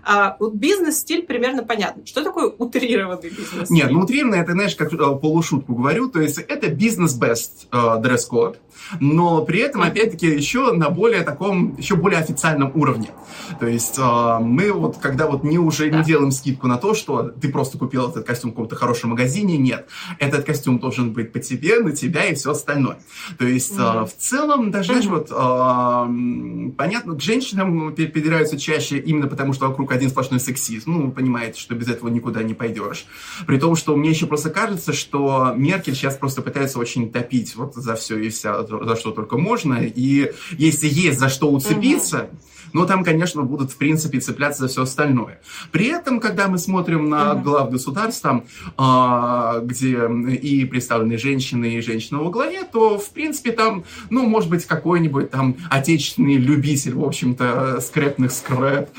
А, 0.03 0.35
вот 0.39 0.53
бизнес-стиль 0.53 1.23
примерно 1.23 1.63
понятно. 1.63 2.05
Что 2.05 2.23
такое 2.23 2.47
утрированный 2.47 3.29
бизнес-стиль? 3.29 3.75
Нет, 3.75 3.91
ну 3.91 4.01
утрированный, 4.01 4.39
это, 4.39 4.53
знаешь, 4.53 4.75
как 4.75 4.93
э, 4.93 4.97
полушутку 4.97 5.75
говорю, 5.75 6.09
то 6.09 6.21
есть 6.21 6.37
это 6.39 6.67
бизнес-бест 6.69 7.67
э, 7.71 7.95
дресс-код, 7.99 8.59
но 8.99 9.43
при 9.45 9.59
этом, 9.59 9.81
опять-таки, 9.81 10.27
еще 10.27 10.71
на 10.73 10.89
более 10.89 11.21
таком, 11.21 11.75
еще 11.77 11.95
более 11.95 12.19
официальном 12.19 12.71
уровне. 12.75 13.09
То 13.59 13.67
есть 13.67 13.97
э, 13.97 14.37
мы 14.39 14.71
вот, 14.71 14.97
когда 14.97 15.27
вот 15.27 15.43
не 15.43 15.59
уже 15.59 15.89
да. 15.89 15.99
не 15.99 16.03
делаем 16.03 16.31
скидку 16.31 16.67
на 16.67 16.77
то, 16.77 16.93
что 16.93 17.23
ты 17.23 17.49
просто 17.49 17.77
купил 17.77 18.09
этот 18.09 18.25
костюм 18.25 18.51
в 18.51 18.53
каком-то 18.53 18.75
хорошем 18.75 19.11
магазине, 19.11 19.57
нет. 19.57 19.87
Этот 20.19 20.45
костюм 20.45 20.79
должен 20.79 21.13
быть 21.13 21.31
по 21.31 21.39
тебе, 21.39 21.79
на 21.79 21.91
тебя 21.91 22.25
и 22.25 22.35
все 22.35 22.51
остальное. 22.51 22.99
То 23.37 23.45
есть 23.45 23.77
mm-hmm. 23.77 24.05
в 24.05 24.15
целом, 24.17 24.71
даже, 24.71 24.93
знаешь, 24.93 25.05
вот, 25.05 25.29
понятно, 26.75 27.15
к 27.15 27.21
женщинам 27.21 27.93
перебираются 27.93 28.57
чаще 28.57 28.97
именно 28.97 29.27
потому, 29.27 29.50
что 29.53 29.67
вокруг 29.67 29.91
один 29.91 30.09
сплошной 30.09 30.39
сексизм. 30.39 30.91
Ну, 30.91 31.05
вы 31.07 31.11
понимаете, 31.11 31.59
что 31.59 31.75
без 31.75 31.87
этого 31.87 32.09
никуда 32.09 32.43
не 32.43 32.53
пойдешь. 32.53 33.05
При 33.47 33.57
том, 33.57 33.75
что 33.75 33.95
мне 33.95 34.09
еще 34.09 34.25
просто 34.25 34.49
кажется, 34.49 34.93
что 34.93 35.53
Меркель 35.55 35.95
сейчас 35.95 36.17
просто 36.17 36.41
пытается 36.41 36.79
очень 36.79 37.11
топить 37.11 37.55
вот 37.55 37.75
за 37.75 37.95
все 37.95 38.17
и 38.17 38.29
вся, 38.29 38.63
за 38.63 38.95
что 38.95 39.11
только 39.11 39.37
можно. 39.37 39.79
И 39.81 40.31
если 40.51 40.87
есть 40.87 41.19
за 41.19 41.29
что 41.29 41.51
уцепиться, 41.51 42.29
угу 42.31 42.37
но 42.73 42.85
там, 42.85 43.03
конечно, 43.03 43.43
будут, 43.43 43.71
в 43.71 43.77
принципе, 43.77 44.19
цепляться 44.19 44.63
за 44.63 44.67
все 44.67 44.83
остальное. 44.83 45.41
При 45.71 45.87
этом, 45.87 46.19
когда 46.19 46.47
мы 46.47 46.57
смотрим 46.57 47.09
на 47.09 47.35
глав 47.35 47.71
государств, 47.71 48.21
там, 48.21 48.45
а, 48.77 49.59
где 49.59 50.07
и 50.41 50.65
представлены 50.65 51.17
женщины, 51.17 51.75
и 51.75 51.81
женщины 51.81 52.19
во 52.19 52.29
главе, 52.29 52.63
то, 52.63 52.97
в 52.97 53.09
принципе, 53.09 53.51
там, 53.51 53.83
ну, 54.09 54.27
может 54.27 54.49
быть, 54.49 54.65
какой-нибудь 54.65 55.31
там 55.31 55.55
отечественный 55.69 56.37
любитель, 56.37 56.93
в 56.93 57.03
общем-то, 57.03 57.79
скрепных 57.81 58.31
скреп, 58.31 58.89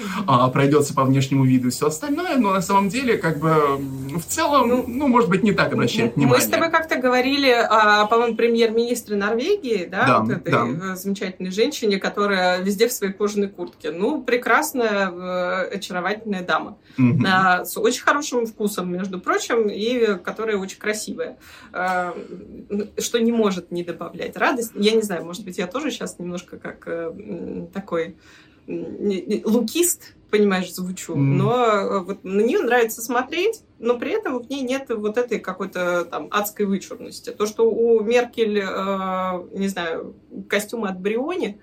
а, 0.47 0.51
пройдется 0.51 0.95
по 0.95 1.05
внешнему 1.05 1.45
виду 1.45 1.69
и 1.69 1.71
все 1.71 1.87
остальное, 1.89 2.37
но 2.37 2.53
на 2.53 2.63
самом 2.63 2.89
деле, 2.89 3.19
как 3.19 3.39
бы, 3.39 3.79
в 4.19 4.25
целом, 4.27 4.69
ну, 4.69 4.85
ну 4.87 5.09
может 5.09 5.29
быть, 5.29 5.43
не 5.43 5.53
так 5.53 5.73
обращает 5.73 6.17
внимание. 6.17 6.39
Мы 6.39 6.45
с 6.45 6.49
тобой 6.49 6.71
как-то 6.71 6.97
говорили, 6.97 7.51
а, 7.51 8.07
по-моему, 8.07 8.37
премьер-министре 8.37 9.17
Норвегии, 9.17 9.89
да, 9.91 10.07
да, 10.07 10.21
вот 10.21 10.31
этой 10.31 10.53
да. 10.53 10.97
замечательной 10.97 11.51
женщине, 11.51 11.99
которая 11.99 12.61
везде 12.61 12.89
в 12.89 12.93
своей 12.93 13.13
кожаной 13.13 13.49
куртке 13.49 13.73
куртке. 13.73 13.91
Ну, 13.91 14.23
прекрасная, 14.23 15.11
э, 15.11 15.77
очаровательная 15.77 16.43
дама. 16.43 16.79
Угу. 16.99 17.25
С 17.65 17.79
очень 17.79 18.03
хорошим 18.03 18.47
вкусом, 18.47 18.93
между 18.93 19.21
прочим, 19.21 19.69
и 19.69 20.19
которая 20.19 20.57
очень 20.57 20.79
красивая. 20.79 21.39
А, 21.73 22.15
что 22.99 23.21
не 23.21 23.33
может 23.33 23.71
не 23.71 23.85
добавлять 23.85 24.37
радость. 24.37 24.73
Я 24.75 24.93
не 24.93 25.03
знаю, 25.03 25.25
может 25.25 25.45
быть, 25.45 25.59
я 25.59 25.67
тоже 25.67 25.91
сейчас 25.91 26.19
немножко 26.19 26.59
как 26.59 26.87
э, 26.87 27.67
такой 27.73 28.17
лукист, 28.67 30.15
понимаешь, 30.33 30.75
звучу, 30.75 31.15
mm. 31.15 31.19
но 31.19 31.55
э, 31.55 32.01
вот 32.01 32.25
на 32.25 32.41
нее 32.41 32.61
нравится 32.61 33.03
смотреть, 33.03 33.61
но 33.79 33.99
при 33.99 34.13
этом 34.13 34.39
в 34.39 34.49
ней 34.49 34.63
нет 34.63 34.87
вот 34.89 35.19
этой 35.19 35.39
какой-то 35.39 36.07
там 36.07 36.29
адской 36.31 36.65
вычурности. 36.65 37.31
То, 37.31 37.47
что 37.47 37.71
у 37.71 38.03
Меркель, 38.03 38.59
э, 38.59 39.47
не 39.53 39.69
знаю, 39.69 40.17
костюмы 40.49 40.89
от 40.89 40.99
Бриони, 40.99 41.61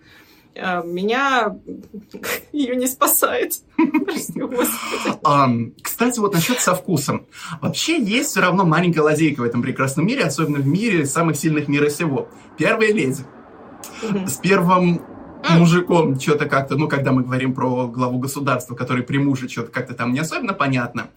а, 0.56 0.84
меня 0.84 1.58
ее 2.52 2.76
не 2.76 2.86
спасает. 2.86 3.54
Кстати, 5.82 6.20
вот 6.20 6.36
насчет 6.36 6.60
со 6.60 6.76
вкусом. 6.76 7.26
Вообще 7.62 8.00
есть 8.00 8.30
все 8.30 8.42
равно 8.42 8.66
маленькая 8.66 9.02
лазейка 9.02 9.42
в 9.42 9.44
этом 9.44 9.64
прекрасном 9.64 10.06
мире, 10.06 10.26
особенно 10.26 10.60
в 10.60 10.68
мире 10.68 11.06
самых 11.06 11.38
сильных 11.38 11.68
мира 11.68 11.90
сего. 11.90 12.30
Первая 12.56 12.94
леди. 12.94 13.24
С 14.28 14.38
первым 14.38 15.02
мужиком 15.48 16.20
что-то 16.20 16.46
как-то, 16.46 16.76
ну, 16.76 16.88
когда 16.88 17.12
мы 17.12 17.24
говорим 17.24 17.54
про 17.54 17.88
главу 17.88 18.20
государства, 18.20 18.76
который 18.76 19.04
при 19.04 19.18
муже 19.18 19.48
что-то 19.50 19.72
как-то 19.72 19.94
там 19.94 20.14
не 20.14 20.20
особенно 20.20 20.54
понятно. 20.54 21.10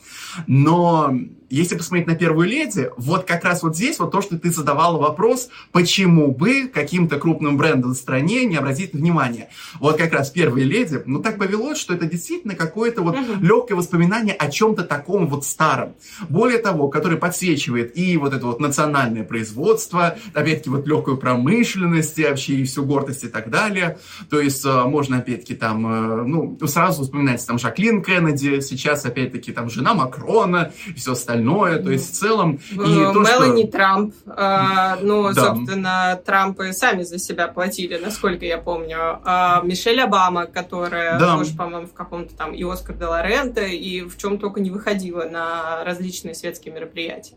Но 0.46 1.14
если 1.50 1.76
посмотреть 1.76 2.06
на 2.06 2.14
первую 2.14 2.48
леди, 2.48 2.90
вот 2.96 3.24
как 3.24 3.44
раз 3.44 3.62
вот 3.62 3.76
здесь 3.76 3.98
вот 3.98 4.10
то, 4.10 4.22
что 4.22 4.38
ты 4.38 4.50
задавала 4.50 4.96
вопрос, 4.96 5.50
почему 5.70 6.32
бы 6.32 6.66
каким-то 6.66 7.18
крупным 7.18 7.58
брендом 7.58 7.92
в 7.92 7.96
стране 7.96 8.46
не 8.46 8.56
обратить 8.56 8.94
внимание. 8.94 9.50
Вот 9.78 9.98
как 9.98 10.12
раз 10.12 10.30
первая 10.30 10.64
леди, 10.64 11.02
ну 11.04 11.20
так 11.20 11.38
повелось, 11.38 11.78
что 11.78 11.92
это 11.92 12.06
действительно 12.06 12.54
какое-то 12.54 13.02
вот 13.02 13.16
uh-huh. 13.16 13.42
легкое 13.42 13.76
воспоминание 13.76 14.34
о 14.34 14.50
чем-то 14.50 14.84
таком 14.84 15.26
вот 15.26 15.44
старом. 15.44 15.94
Более 16.30 16.58
того, 16.58 16.88
который 16.88 17.18
подсвечивает 17.18 17.98
и 17.98 18.16
вот 18.16 18.32
это 18.32 18.46
вот 18.46 18.58
национальное 18.58 19.24
производство, 19.24 20.16
опять-таки 20.32 20.70
вот 20.70 20.86
легкую 20.86 21.18
промышленность, 21.18 22.18
и 22.18 22.24
вообще 22.24 22.54
и 22.54 22.64
всю 22.64 22.84
гордость 22.84 23.24
и 23.24 23.28
так 23.28 23.50
далее. 23.50 23.98
То 24.30 24.40
есть 24.40 24.64
э, 24.64 24.84
можно 24.84 25.18
опять-таки 25.18 25.54
там, 25.54 25.86
э, 25.86 26.24
ну, 26.24 26.58
сразу 26.66 27.02
вспоминать 27.02 27.44
там 27.46 27.58
Жаклин 27.58 28.02
Кеннеди, 28.02 28.60
сейчас 28.60 29.04
опять-таки 29.04 29.52
там 29.52 29.70
жена 29.70 29.94
Макрона 29.94 30.72
и 30.86 30.94
все 30.94 31.12
остальное. 31.12 31.82
То 31.82 31.90
есть 31.90 32.10
в 32.10 32.14
целом... 32.14 32.60
И 32.72 32.76
то, 32.76 33.20
Мелани 33.20 33.62
что... 33.62 33.72
Трамп. 33.72 34.14
Э, 34.26 34.96
ну, 35.02 35.32
да. 35.32 35.54
собственно, 35.54 36.20
Трампы 36.24 36.72
сами 36.72 37.02
за 37.02 37.18
себя 37.18 37.48
платили, 37.48 37.98
насколько 37.98 38.44
я 38.44 38.58
помню. 38.58 39.20
Э, 39.24 39.60
Мишель 39.62 40.00
Обама, 40.00 40.46
которая 40.46 41.18
да. 41.18 41.36
тоже, 41.36 41.54
по-моему, 41.54 41.86
в 41.86 41.94
каком-то 41.94 42.34
там 42.34 42.52
и 42.52 42.62
Оскар 42.64 42.96
де 42.96 43.06
Лоренто, 43.06 43.62
и 43.62 44.02
в 44.02 44.16
чем 44.16 44.38
только 44.38 44.60
не 44.60 44.70
выходила 44.70 45.24
на 45.24 45.84
различные 45.84 46.34
светские 46.34 46.74
мероприятия. 46.74 47.36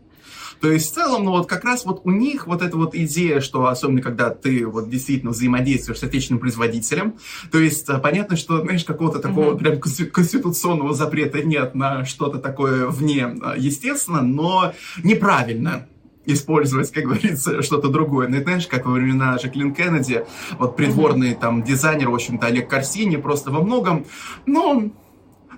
То 0.60 0.70
есть 0.70 0.90
в 0.90 0.94
целом, 0.94 1.24
ну 1.24 1.32
вот 1.32 1.46
как 1.46 1.64
раз 1.64 1.84
вот 1.84 2.02
у 2.04 2.10
них 2.10 2.46
вот 2.46 2.62
эта 2.62 2.76
вот 2.76 2.94
идея, 2.94 3.40
что 3.40 3.66
особенно 3.66 4.02
когда 4.02 4.30
ты 4.30 4.66
вот 4.66 4.88
действительно 4.88 5.32
взаимодействуешь 5.32 5.98
с 5.98 6.02
отечественным 6.02 6.40
производителем, 6.40 7.14
то 7.50 7.58
есть 7.58 7.88
а, 7.88 7.98
понятно, 7.98 8.36
что, 8.36 8.60
знаешь, 8.60 8.84
какого-то 8.84 9.18
такого 9.18 9.54
mm-hmm. 9.54 9.58
прям 9.58 10.10
конституционного 10.10 10.94
запрета 10.94 11.42
нет 11.42 11.74
на 11.74 12.04
что-то 12.04 12.38
такое 12.38 12.86
вне 12.86 13.26
а, 13.42 13.54
естественно, 13.56 14.22
но 14.22 14.72
неправильно 15.02 15.86
использовать, 16.26 16.90
как 16.90 17.04
говорится, 17.04 17.62
что-то 17.62 17.88
другое. 17.88 18.28
Ну, 18.28 18.36
это, 18.36 18.44
знаешь, 18.44 18.66
как 18.66 18.86
во 18.86 18.92
времена 18.92 19.38
Жаклин 19.38 19.74
Кеннеди, 19.74 20.26
вот 20.58 20.76
придворный 20.76 21.30
mm-hmm. 21.30 21.40
там 21.40 21.62
дизайнер, 21.62 22.10
в 22.10 22.14
общем-то, 22.14 22.46
Олег 22.46 22.68
Корсини, 22.68 23.16
просто 23.16 23.50
во 23.50 23.62
многом, 23.62 24.06
ну, 24.44 24.92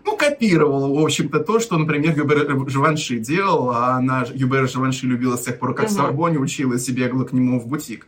ну, 0.09 0.17
копировал, 0.17 0.95
в 0.95 1.05
общем-то, 1.05 1.41
то, 1.41 1.61
что, 1.61 1.77
например, 1.77 2.17
Юбер 2.17 2.69
Живанши 2.69 3.19
делал, 3.19 3.71
а 3.71 3.97
она, 3.97 4.25
Юбер 4.33 4.69
Живанши 4.69 5.07
любила 5.07 5.37
с 5.37 5.43
тех 5.43 5.59
пор, 5.59 5.75
как 5.75 5.89
в 5.89 5.93
Сорбоне 5.93 6.39
училась 6.39 6.89
и 6.89 6.93
бегала 6.93 7.25
к 7.25 7.33
нему 7.33 7.61
в 7.61 7.67
бутик. 7.67 8.07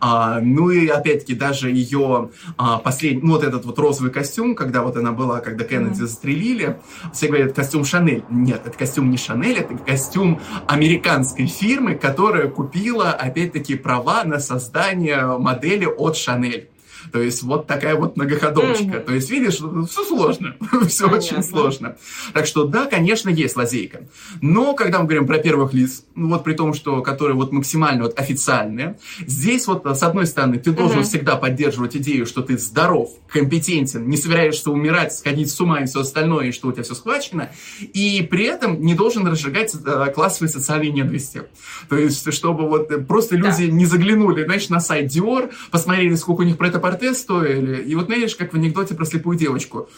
А, 0.00 0.40
ну 0.40 0.70
и, 0.70 0.86
опять-таки, 0.86 1.34
даже 1.34 1.70
ее 1.70 2.30
а, 2.56 2.78
последний, 2.78 3.22
ну, 3.22 3.32
вот 3.32 3.42
этот 3.42 3.64
вот 3.64 3.78
розовый 3.78 4.12
костюм, 4.12 4.54
когда 4.54 4.82
вот 4.82 4.96
она 4.96 5.10
была, 5.10 5.40
когда 5.40 5.64
Кеннеди 5.64 5.94
застрелили, 5.94 6.78
все 7.12 7.26
говорят, 7.26 7.52
костюм 7.52 7.84
Шанель. 7.84 8.22
Нет, 8.30 8.62
это 8.64 8.78
костюм 8.78 9.10
не 9.10 9.16
Шанель, 9.16 9.58
это 9.58 9.76
костюм 9.76 10.40
американской 10.68 11.46
фирмы, 11.46 11.96
которая 11.96 12.48
купила, 12.48 13.10
опять-таки, 13.10 13.74
права 13.74 14.22
на 14.24 14.38
создание 14.38 15.36
модели 15.38 15.86
от 15.86 16.16
Шанель. 16.16 16.68
То 17.12 17.20
есть 17.20 17.42
вот 17.42 17.66
такая 17.66 17.96
вот 17.96 18.16
многоходовочка. 18.16 18.84
Mm-hmm. 18.84 19.04
То 19.04 19.14
есть 19.14 19.30
видишь, 19.30 19.56
все 19.88 20.04
сложно, 20.04 20.56
все 20.88 21.08
очень 21.08 21.42
сложно. 21.42 21.96
Так 22.32 22.46
что 22.46 22.64
да, 22.64 22.86
конечно, 22.86 23.28
есть 23.28 23.56
лазейка. 23.56 24.08
Но 24.40 24.74
когда 24.74 24.98
мы 24.98 25.04
говорим 25.04 25.26
про 25.26 25.38
первых 25.38 25.72
лиц, 25.72 26.04
ну 26.14 26.28
вот 26.28 26.44
при 26.44 26.54
том, 26.54 26.74
что 26.74 27.02
которые 27.02 27.36
вот 27.36 27.52
максимально 27.52 28.04
вот 28.04 28.18
официальные, 28.18 28.98
здесь 29.26 29.66
вот 29.66 29.84
с 29.84 30.02
одной 30.02 30.26
стороны 30.26 30.58
ты 30.58 30.72
должен 30.72 31.00
mm-hmm. 31.00 31.04
всегда 31.04 31.36
поддерживать 31.36 31.96
идею, 31.96 32.26
что 32.26 32.42
ты 32.42 32.58
здоров, 32.58 33.10
компетентен, 33.28 34.08
не 34.08 34.16
собираешься 34.16 34.70
умирать, 34.70 35.12
сходить 35.12 35.50
с 35.50 35.60
ума 35.60 35.80
и 35.80 35.86
все 35.86 36.00
остальное, 36.00 36.46
и 36.46 36.52
что 36.52 36.68
у 36.68 36.72
тебя 36.72 36.82
все 36.82 36.94
схвачено, 36.94 37.50
и 37.80 38.26
при 38.30 38.44
этом 38.44 38.80
не 38.80 38.94
должен 38.94 39.26
разжигать 39.26 39.74
э, 39.74 40.12
классовые 40.14 40.50
социальные 40.50 40.92
ненависти. 40.92 41.42
То 41.88 41.96
есть, 41.96 42.32
чтобы 42.32 42.68
вот 42.68 43.06
просто 43.06 43.36
люди 43.36 43.66
да. 43.66 43.72
не 43.72 43.86
заглянули, 43.86 44.44
знаешь, 44.44 44.68
на 44.68 44.80
сайт 44.80 45.10
Dior, 45.10 45.50
посмотрели, 45.70 46.14
сколько 46.14 46.40
у 46.40 46.44
них 46.44 46.56
про 46.56 46.68
это 46.68 46.78
порте 46.90 47.14
стоили. 47.14 47.82
И 47.82 47.94
вот 47.94 48.06
знаешь, 48.06 48.36
как 48.36 48.52
в 48.52 48.56
анекдоте 48.56 48.94
про 48.94 49.04
слепую 49.04 49.38
девочку. 49.38 49.88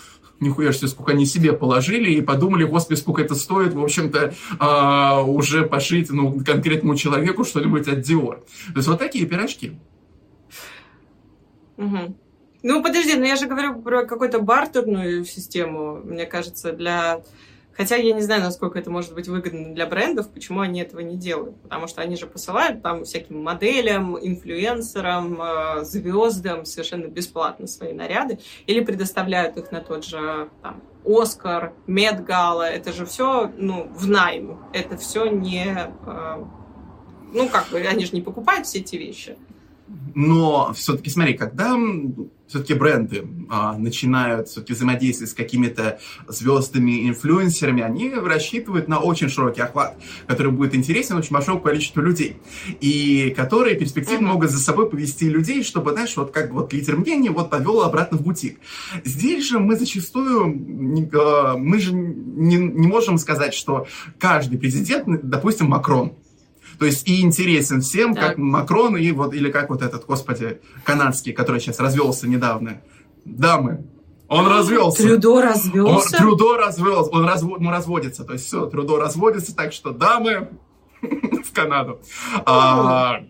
Нихуя 0.41 0.73
себе, 0.73 0.89
сколько 0.89 1.13
они 1.13 1.25
себе 1.25 1.53
положили 1.53 2.11
и 2.11 2.21
подумали, 2.21 2.65
господи, 2.65 2.99
сколько 2.99 3.23
это 3.23 3.37
стоит, 3.37 3.75
в 3.75 3.83
общем-то, 3.83 4.35
а, 4.59 5.23
уже 5.23 5.65
пошить 5.65 6.11
ну, 6.11 6.43
конкретному 6.45 6.97
человеку 6.97 7.45
что-нибудь 7.45 7.87
от 7.87 7.99
Dior. 7.99 8.41
То 8.73 8.77
есть 8.77 8.89
вот 8.89 8.99
такие 8.99 9.25
пирожки. 9.27 9.79
Угу. 11.77 12.17
Ну, 12.65 12.83
подожди, 12.83 13.15
но 13.15 13.25
я 13.25 13.37
же 13.37 13.47
говорю 13.47 13.81
про 13.81 14.05
какую-то 14.05 14.41
бартерную 14.41 15.25
систему, 15.25 16.01
мне 16.05 16.27
кажется, 16.27 16.73
для 16.73 17.23
Хотя 17.75 17.97
я 17.97 18.13
не 18.13 18.21
знаю, 18.21 18.43
насколько 18.43 18.79
это 18.79 18.91
может 18.91 19.15
быть 19.15 19.29
выгодно 19.29 19.75
для 19.75 19.87
брендов, 19.87 20.31
почему 20.31 20.61
они 20.61 20.81
этого 20.81 21.01
не 21.01 21.17
делают. 21.17 21.61
Потому 21.63 21.87
что 21.87 22.03
они 22.03 22.17
же 22.17 22.27
посылают 22.27 22.83
там 22.83 23.05
всяким 23.05 23.43
моделям, 23.43 24.19
инфлюенсерам, 24.19 25.41
э, 25.41 25.85
звездам 25.85 26.65
совершенно 26.65 27.07
бесплатно 27.07 27.67
свои 27.67 27.93
наряды 27.93 28.41
или 28.67 28.81
предоставляют 28.81 29.57
их 29.57 29.73
на 29.73 29.81
тот 29.81 30.05
же 30.05 30.51
там, 30.63 30.83
Оскар, 31.05 31.73
Медгала. 31.87 32.69
Это 32.69 32.93
же 32.93 33.07
все 33.07 33.51
ну, 33.57 33.89
в 33.95 34.07
найм. 34.07 34.59
Это 34.73 34.97
все 34.97 35.27
не... 35.27 35.67
Э, 36.07 36.45
ну, 37.33 37.49
как 37.49 37.69
бы, 37.71 37.79
они 37.81 38.05
же 38.05 38.13
не 38.13 38.21
покупают 38.21 38.67
все 38.67 38.81
эти 38.81 38.97
вещи. 38.97 39.37
Но 40.15 40.73
все-таки, 40.75 41.11
смотри, 41.11 41.35
когда 41.35 41.77
все-таки 42.53 42.75
бренды 42.75 43.27
а, 43.49 43.79
начинают 43.79 44.49
все-таки 44.49 44.75
взаимодействовать 44.75 45.31
с 45.31 45.35
какими-то 45.35 45.99
звездами, 46.29 47.09
инфлюенсерами, 47.09 47.83
они 47.83 48.13
рассчитывают 48.13 48.89
на 48.89 48.99
очень 48.99 49.31
широкий 49.31 49.63
охват, 49.63 49.97
который 50.27 50.53
будет 50.53 50.75
интересен 50.75 51.17
очень 51.17 51.33
большому 51.33 51.61
количеству 51.61 52.03
людей. 52.03 52.37
И 52.81 53.33
которые 53.35 53.77
перспективно 53.77 54.27
mm-hmm. 54.27 54.33
могут 54.33 54.51
за 54.51 54.59
собой 54.59 54.91
повести 54.91 55.31
людей, 55.31 55.65
чтобы, 55.65 55.93
знаешь, 55.93 56.15
вот 56.17 56.31
как 56.31 56.53
вот 56.53 56.75
лидер 56.75 56.97
мнения 56.97 57.31
вот 57.31 57.49
повел 57.49 57.81
обратно 57.81 58.19
в 58.19 58.23
бутик. 58.23 58.59
Здесь 59.03 59.49
же 59.49 59.59
мы 59.59 59.77
зачастую, 59.77 61.11
а, 61.15 61.57
мы 61.57 61.79
же 61.79 61.95
не, 61.95 62.57
не 62.57 62.87
можем 62.87 63.17
сказать, 63.17 63.55
что 63.55 63.87
каждый 64.19 64.59
президент, 64.59 65.07
допустим, 65.23 65.69
Макрон, 65.69 66.13
то 66.83 66.87
есть 66.87 67.07
и 67.07 67.23
интересен 67.23 67.81
всем, 67.81 68.13
так. 68.13 68.31
как 68.31 68.39
Макрон 68.39 68.97
и 68.97 69.13
вот, 69.13 69.35
или 69.35 69.53
как 69.53 69.71
вот 69.71 69.83
этот, 69.83 70.05
господи, 70.05 70.61
канадский, 70.83 71.33
который 71.33 71.61
сейчас 71.61 71.79
развелся 71.79 72.27
недавно. 72.27 72.83
Дамы, 73.25 73.85
он 74.27 74.49
развелся. 74.49 75.01
Трюдо 75.05 75.43
развелся? 75.43 76.17
Он, 76.17 76.19
Трюдо 76.19 76.57
развелся, 76.57 77.09
он 77.13 77.25
разво, 77.25 77.57
ну, 77.61 77.71
разводится. 77.71 78.25
То 78.25 78.33
есть 78.33 78.47
все, 78.47 78.67
Трюдо 78.67 78.97
разводится, 78.97 79.55
так 79.55 79.73
что 79.73 79.93
дамы 79.93 80.59
в 81.01 81.53
Канаду. 81.55 82.01
А, 82.45 83.21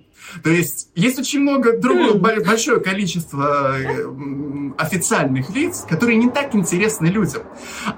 то 0.42 0.50
есть 0.50 0.88
есть 0.94 1.18
очень 1.18 1.40
много 1.40 1.78
другое, 1.78 2.14
большое 2.14 2.80
количество 2.80 3.76
э, 3.78 4.72
официальных 4.78 5.50
лиц, 5.50 5.84
которые 5.88 6.16
не 6.16 6.30
так 6.30 6.54
интересны 6.54 7.06
людям. 7.06 7.42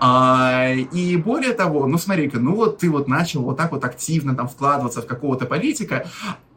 А, 0.01 0.73
и 0.73 1.17
более 1.17 1.53
того, 1.53 1.87
ну 1.87 1.99
смотри-ка, 1.99 2.39
ну 2.39 2.55
вот 2.55 2.79
ты 2.79 2.91
вот 2.91 3.09
начал 3.09 3.43
вот 3.43 3.57
так 3.57 3.73
вот 3.73 3.85
активно 3.85 4.35
там 4.35 4.49
вкладываться 4.49 5.03
в 5.03 5.07
какого-то 5.07 5.47
политика, 5.47 6.07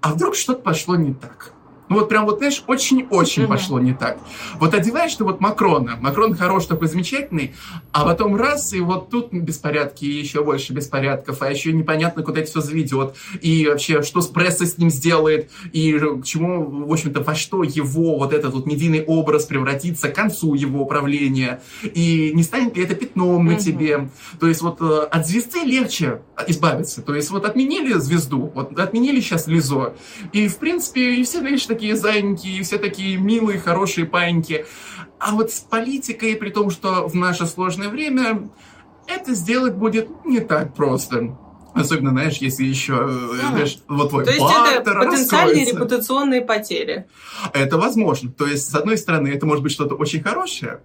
а 0.01 0.13
вдруг 0.13 0.35
что-то 0.35 0.61
пошло 0.61 0.95
не 0.95 1.13
так? 1.13 1.53
Ну 1.89 1.97
вот 1.97 2.09
прям 2.09 2.25
вот, 2.25 2.39
знаешь, 2.39 2.63
очень-очень 2.67 3.43
mm-hmm. 3.43 3.47
пошло 3.47 3.79
не 3.79 3.93
так. 3.93 4.19
Вот 4.59 4.73
одеваешь 4.73 5.15
ты 5.15 5.23
вот 5.23 5.39
Макрона, 5.39 5.97
Макрон 6.01 6.35
хорош, 6.35 6.65
такой 6.65 6.87
замечательный, 6.87 7.53
а 7.91 8.03
потом 8.03 8.35
раз, 8.35 8.73
и 8.73 8.79
вот 8.79 9.09
тут 9.09 9.31
беспорядки, 9.31 10.05
и 10.05 10.19
еще 10.19 10.43
больше 10.43 10.73
беспорядков, 10.73 11.41
а 11.41 11.49
еще 11.49 11.71
непонятно, 11.71 12.23
куда 12.23 12.41
это 12.41 12.49
все 12.49 12.61
заведет, 12.61 13.15
и 13.41 13.67
вообще, 13.67 14.01
что 14.01 14.21
с 14.21 14.27
прессой 14.27 14.67
с 14.67 14.77
ним 14.77 14.89
сделает, 14.89 15.49
и 15.71 15.93
к 15.93 16.23
чему, 16.23 16.85
в 16.87 16.91
общем-то, 16.91 17.21
во 17.21 17.35
что 17.35 17.63
его 17.63 18.17
вот 18.17 18.33
этот 18.33 18.53
вот 18.53 18.65
медийный 18.65 19.03
образ 19.03 19.45
превратится 19.45 20.09
к 20.09 20.15
концу 20.15 20.53
его 20.55 20.85
правления, 20.85 21.61
и 21.83 22.31
не 22.33 22.43
станет 22.43 22.75
ли 22.75 22.83
это 22.83 22.95
пятном 22.95 23.45
на 23.45 23.51
mm-hmm. 23.51 23.59
тебе. 23.59 24.09
То 24.39 24.47
есть 24.47 24.61
вот 24.61 24.81
э, 24.81 25.07
от 25.09 25.27
звезды 25.27 25.59
легче 25.59 26.21
избавиться. 26.47 27.01
То 27.01 27.15
есть 27.15 27.29
вот 27.29 27.45
отменили 27.45 27.93
звезду, 27.93 28.51
вот 28.53 28.77
отменили 28.77 29.19
сейчас 29.21 29.47
Лизо, 29.47 29.93
и, 30.33 30.47
в 30.47 30.57
принципе, 30.57 31.15
и 31.15 31.23
все, 31.23 31.39
знаешь, 31.39 31.65
такие 31.77 31.95
зайненькие, 31.95 32.63
все 32.63 32.79
такие 32.79 33.17
милые, 33.17 33.59
хорошие 33.59 34.07
паньки. 34.07 34.65
А 35.19 35.31
вот 35.33 35.51
с 35.51 35.59
политикой, 35.59 36.35
при 36.35 36.49
том, 36.49 36.71
что 36.71 37.07
в 37.07 37.13
наше 37.13 37.45
сложное 37.45 37.89
время, 37.89 38.49
это 39.07 39.35
сделать 39.35 39.75
будет 39.75 40.25
не 40.25 40.39
так 40.39 40.73
просто. 40.73 41.37
Особенно, 41.75 42.09
знаешь, 42.09 42.37
если 42.37 42.63
еще, 42.63 42.95
а, 42.95 43.49
знаешь, 43.51 43.77
вот 43.87 44.09
твой 44.09 44.25
То 44.25 44.31
есть 44.31 44.45
это 44.73 44.91
потенциальные 44.91 45.65
репутационные 45.65 46.41
потери. 46.41 47.05
Это 47.53 47.77
возможно. 47.77 48.31
То 48.31 48.47
есть, 48.47 48.71
с 48.71 48.73
одной 48.73 48.97
стороны, 48.97 49.27
это 49.27 49.45
может 49.45 49.61
быть 49.61 49.71
что-то 49.71 49.93
очень 49.93 50.23
хорошее, 50.23 50.81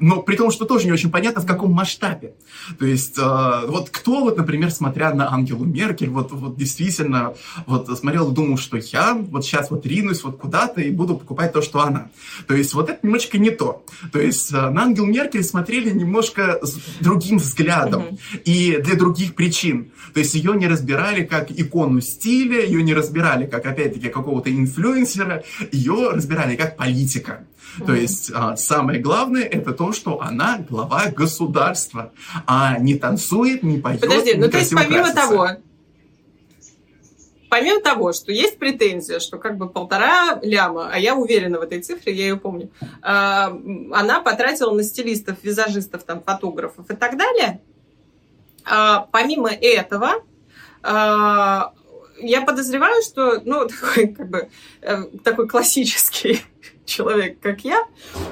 но 0.00 0.22
при 0.22 0.36
том, 0.36 0.50
что 0.50 0.64
тоже 0.64 0.86
не 0.86 0.92
очень 0.92 1.10
понятно, 1.10 1.40
в 1.42 1.46
каком 1.46 1.72
масштабе. 1.72 2.34
То 2.78 2.86
есть, 2.86 3.18
э, 3.18 3.66
вот 3.66 3.90
кто, 3.90 4.20
вот, 4.20 4.36
например, 4.36 4.70
смотря 4.70 5.12
на 5.14 5.32
Ангелу 5.32 5.64
Меркель, 5.64 6.08
вот, 6.08 6.32
вот 6.32 6.56
действительно 6.56 7.34
вот 7.66 7.86
смотрел 7.98 8.30
и 8.30 8.34
думал, 8.34 8.56
что 8.56 8.76
я 8.76 9.14
вот 9.14 9.44
сейчас 9.44 9.70
вот 9.70 9.86
ринусь 9.86 10.22
вот 10.24 10.38
куда-то 10.38 10.80
и 10.80 10.90
буду 10.90 11.16
покупать 11.16 11.52
то, 11.52 11.62
что 11.62 11.80
она. 11.80 12.08
То 12.46 12.54
есть, 12.54 12.74
вот 12.74 12.90
это 12.90 12.98
немножечко 13.02 13.38
не 13.38 13.50
то. 13.50 13.84
То 14.12 14.20
есть, 14.20 14.52
э, 14.52 14.70
на 14.70 14.82
Ангелу 14.84 15.06
Меркель 15.06 15.44
смотрели 15.44 15.90
немножко 15.90 16.58
с 16.62 16.78
другим 17.00 17.38
взглядом 17.38 18.02
mm-hmm. 18.02 18.42
и 18.44 18.78
для 18.82 18.96
других 18.96 19.34
причин. 19.34 19.92
То 20.12 20.20
есть, 20.20 20.34
ее 20.34 20.54
не 20.54 20.66
разбирали 20.66 21.24
как 21.24 21.50
икону 21.50 22.00
стиля, 22.00 22.64
ее 22.64 22.82
не 22.82 22.94
разбирали 22.94 23.46
как, 23.46 23.66
опять-таки, 23.66 24.08
какого-то 24.08 24.50
инфлюенсера, 24.50 25.44
ее 25.72 26.10
разбирали 26.10 26.56
как 26.56 26.76
политика. 26.76 27.46
То 27.86 27.94
есть, 27.94 28.30
а, 28.34 28.56
самое 28.56 29.00
главное, 29.00 29.42
это 29.42 29.72
то, 29.72 29.92
что 29.92 30.20
она 30.20 30.58
глава 30.58 31.06
государства, 31.10 32.12
а 32.46 32.78
не 32.78 32.94
танцует, 32.96 33.62
не 33.62 33.78
поет, 33.78 34.00
Подожди, 34.00 34.34
ну 34.34 34.48
то 34.48 34.58
есть 34.58 34.74
помимо 34.74 35.12
того, 35.12 35.48
помимо 37.50 37.80
того, 37.80 38.12
что 38.12 38.32
есть 38.32 38.58
претензия, 38.58 39.18
что 39.18 39.38
как 39.38 39.56
бы 39.56 39.68
полтора 39.68 40.38
ляма, 40.42 40.90
а 40.92 40.98
я 40.98 41.14
уверена 41.14 41.58
в 41.58 41.62
этой 41.62 41.80
цифре, 41.82 42.12
я 42.12 42.24
ее 42.24 42.36
помню, 42.36 42.70
а, 43.02 43.56
она 43.92 44.20
потратила 44.20 44.72
на 44.72 44.82
стилистов, 44.82 45.38
визажистов, 45.42 46.04
там, 46.04 46.22
фотографов 46.22 46.90
и 46.90 46.94
так 46.94 47.16
далее. 47.16 47.60
А, 48.64 49.08
помимо 49.10 49.50
этого, 49.50 50.22
я 52.20 52.42
подозреваю, 52.42 53.02
что, 53.02 53.40
ну, 53.44 53.66
такой, 53.68 54.08
как 54.08 54.28
бы, 54.28 54.48
э, 54.82 55.02
такой 55.22 55.48
классический 55.48 56.40
человек, 56.84 57.40
как 57.40 57.60
я, 57.64 57.84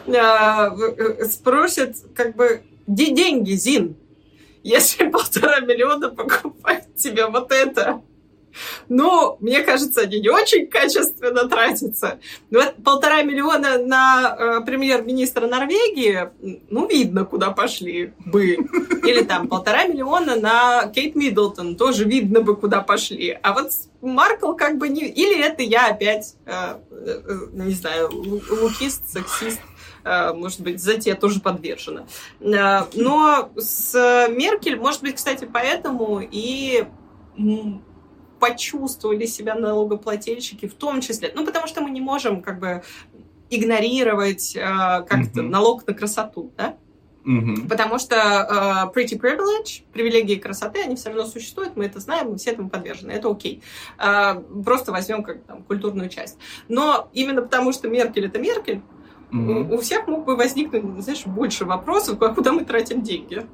э, 0.06 1.24
спросит, 1.26 1.96
как 2.14 2.36
бы, 2.36 2.62
где 2.86 3.10
деньги, 3.12 3.52
Зин? 3.52 3.96
Если 4.62 5.08
полтора 5.10 5.60
миллиона 5.60 6.08
покупать 6.10 6.94
тебе 6.96 7.26
вот 7.26 7.52
это, 7.52 8.02
ну, 8.88 9.36
мне 9.40 9.62
кажется, 9.62 10.02
они 10.02 10.20
не 10.20 10.28
очень 10.28 10.66
качественно 10.66 11.48
тратятся. 11.48 12.20
Ну, 12.50 12.60
вот 12.60 12.74
полтора 12.84 13.22
миллиона 13.22 13.78
на 13.78 14.36
э, 14.38 14.60
премьер-министра 14.64 15.46
Норвегии, 15.46 16.30
ну, 16.70 16.86
видно, 16.86 17.24
куда 17.24 17.50
пошли 17.50 18.12
бы. 18.24 18.56
Или 19.04 19.22
там 19.22 19.48
полтора 19.48 19.84
миллиона 19.84 20.36
на 20.36 20.86
Кейт 20.94 21.14
Миддлтон, 21.14 21.76
тоже 21.76 22.04
видно 22.04 22.40
бы, 22.40 22.56
куда 22.56 22.80
пошли. 22.80 23.38
А 23.42 23.52
вот 23.52 23.70
Маркл 24.00 24.54
как 24.54 24.78
бы 24.78 24.88
не... 24.88 25.02
Или 25.02 25.42
это 25.42 25.62
я 25.62 25.88
опять, 25.88 26.34
э, 26.46 26.76
не 27.52 27.74
знаю, 27.74 28.10
лукист, 28.12 29.08
сексист 29.08 29.60
э, 30.04 30.32
может 30.32 30.60
быть, 30.60 30.82
за 30.82 30.98
те 30.98 31.14
тоже 31.14 31.40
подвержена. 31.40 32.06
Э, 32.40 32.84
но 32.94 33.50
с 33.56 33.94
Меркель, 34.30 34.76
может 34.76 35.02
быть, 35.02 35.16
кстати, 35.16 35.48
поэтому 35.50 36.20
и 36.20 36.84
почувствовали 38.38 39.26
себя 39.26 39.54
налогоплательщики 39.54 40.66
в 40.66 40.74
том 40.74 41.00
числе. 41.00 41.32
Ну, 41.34 41.46
потому 41.46 41.66
что 41.66 41.80
мы 41.80 41.90
не 41.90 42.00
можем 42.00 42.42
как 42.42 42.58
бы 42.58 42.82
игнорировать 43.50 44.56
э, 44.56 44.60
как-то 44.60 45.40
mm-hmm. 45.40 45.48
налог 45.48 45.86
на 45.86 45.94
красоту, 45.94 46.52
да? 46.56 46.76
Mm-hmm. 47.24 47.68
Потому 47.68 47.98
что 47.98 48.16
uh, 48.16 48.92
pretty 48.92 49.18
privilege, 49.18 49.82
привилегии 49.92 50.36
красоты, 50.36 50.82
они 50.82 50.96
все 50.96 51.10
равно 51.10 51.24
существуют, 51.24 51.76
мы 51.76 51.84
это 51.84 52.00
знаем, 52.00 52.30
мы 52.30 52.36
все 52.36 52.50
этому 52.50 52.68
подвержены, 52.68 53.12
это 53.12 53.30
окей. 53.30 53.62
Uh, 53.98 54.62
просто 54.64 54.90
возьмем 54.90 55.22
как 55.22 55.42
там 55.44 55.62
культурную 55.62 56.08
часть. 56.08 56.38
Но 56.68 57.08
именно 57.12 57.42
потому, 57.42 57.72
что 57.72 57.88
Меркель 57.88 58.26
это 58.26 58.40
Меркель, 58.40 58.82
mm-hmm. 59.32 59.70
у, 59.70 59.74
у 59.74 59.80
всех 59.80 60.08
мог 60.08 60.24
бы 60.24 60.36
возникнуть, 60.36 60.82
знаешь, 61.02 61.24
больше 61.24 61.64
вопросов, 61.64 62.18
куда 62.18 62.52
мы 62.52 62.64
тратим 62.64 63.02
деньги. 63.02 63.46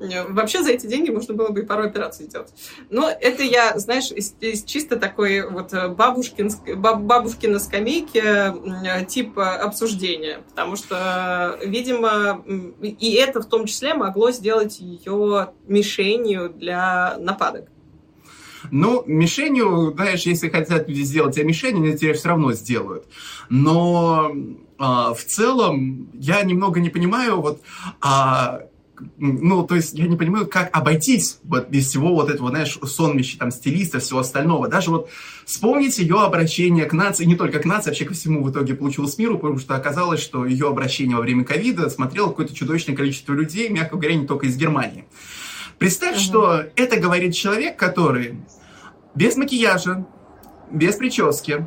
Вообще 0.00 0.62
за 0.62 0.70
эти 0.70 0.86
деньги 0.86 1.10
можно 1.10 1.34
было 1.34 1.50
бы 1.50 1.60
и 1.60 1.66
пару 1.66 1.84
операций 1.84 2.24
сделать. 2.24 2.52
Но 2.88 3.08
это 3.08 3.42
я, 3.42 3.78
знаешь, 3.78 4.10
из, 4.10 4.34
из 4.40 4.64
чисто 4.64 4.96
такой 4.96 5.48
вот 5.48 5.74
э, 5.74 5.88
бабушкин, 5.88 6.50
баб, 6.76 7.02
бабушкина 7.02 7.58
скамейки 7.58 8.22
э, 8.22 9.04
типа 9.04 9.56
обсуждения. 9.56 10.40
Потому 10.48 10.76
что, 10.76 11.58
видимо, 11.64 12.42
и 12.80 13.12
это 13.12 13.42
в 13.42 13.46
том 13.46 13.66
числе 13.66 13.92
могло 13.92 14.30
сделать 14.30 14.80
ее 14.80 15.52
мишенью 15.66 16.48
для 16.48 17.16
нападок. 17.18 17.68
Ну, 18.70 19.02
мишенью, 19.06 19.92
знаешь, 19.94 20.22
если 20.22 20.48
хотят 20.48 20.88
люди 20.88 21.02
сделать 21.02 21.34
тебя 21.34 21.44
мишенью, 21.44 21.84
они 21.84 21.96
тебя 21.96 22.14
все 22.14 22.28
равно 22.28 22.52
сделают. 22.52 23.04
Но 23.48 24.32
а, 24.78 25.12
в 25.12 25.24
целом 25.24 26.10
я 26.14 26.42
немного 26.42 26.80
не 26.80 26.88
понимаю, 26.88 27.40
вот 27.40 27.60
а, 28.00 28.62
ну, 29.18 29.66
то 29.66 29.74
есть 29.74 29.94
я 29.94 30.06
не 30.06 30.16
понимаю, 30.16 30.46
как 30.46 30.76
обойтись 30.76 31.38
вот 31.44 31.68
без 31.68 31.88
всего 31.88 32.14
вот 32.14 32.30
этого, 32.30 32.50
знаешь, 32.50 32.78
сонмища, 32.82 33.38
там, 33.38 33.50
стилиста, 33.50 33.98
всего 33.98 34.20
остального. 34.20 34.68
Даже 34.68 34.90
вот 34.90 35.10
вспомнить 35.44 35.98
ее 35.98 36.20
обращение 36.20 36.86
к 36.86 36.92
нации, 36.92 37.24
не 37.24 37.36
только 37.36 37.58
к 37.58 37.64
нации, 37.64 37.90
вообще 37.90 38.04
ко 38.04 38.14
всему 38.14 38.42
в 38.42 38.50
итоге 38.50 38.74
получилось 38.74 39.18
миру, 39.18 39.38
потому 39.38 39.58
что 39.58 39.74
оказалось, 39.74 40.20
что 40.20 40.44
ее 40.44 40.68
обращение 40.68 41.16
во 41.16 41.22
время 41.22 41.44
ковида 41.44 41.90
смотрело 41.90 42.28
какое-то 42.28 42.54
чудовищное 42.54 42.96
количество 42.96 43.32
людей, 43.32 43.68
мягко 43.68 43.96
говоря, 43.96 44.16
не 44.16 44.26
только 44.26 44.46
из 44.46 44.56
Германии. 44.56 45.04
Представь, 45.78 46.16
угу. 46.16 46.22
что 46.22 46.62
это 46.76 47.00
говорит 47.00 47.34
человек, 47.34 47.76
который 47.76 48.38
без 49.14 49.36
макияжа, 49.36 50.06
без 50.70 50.96
прически, 50.96 51.66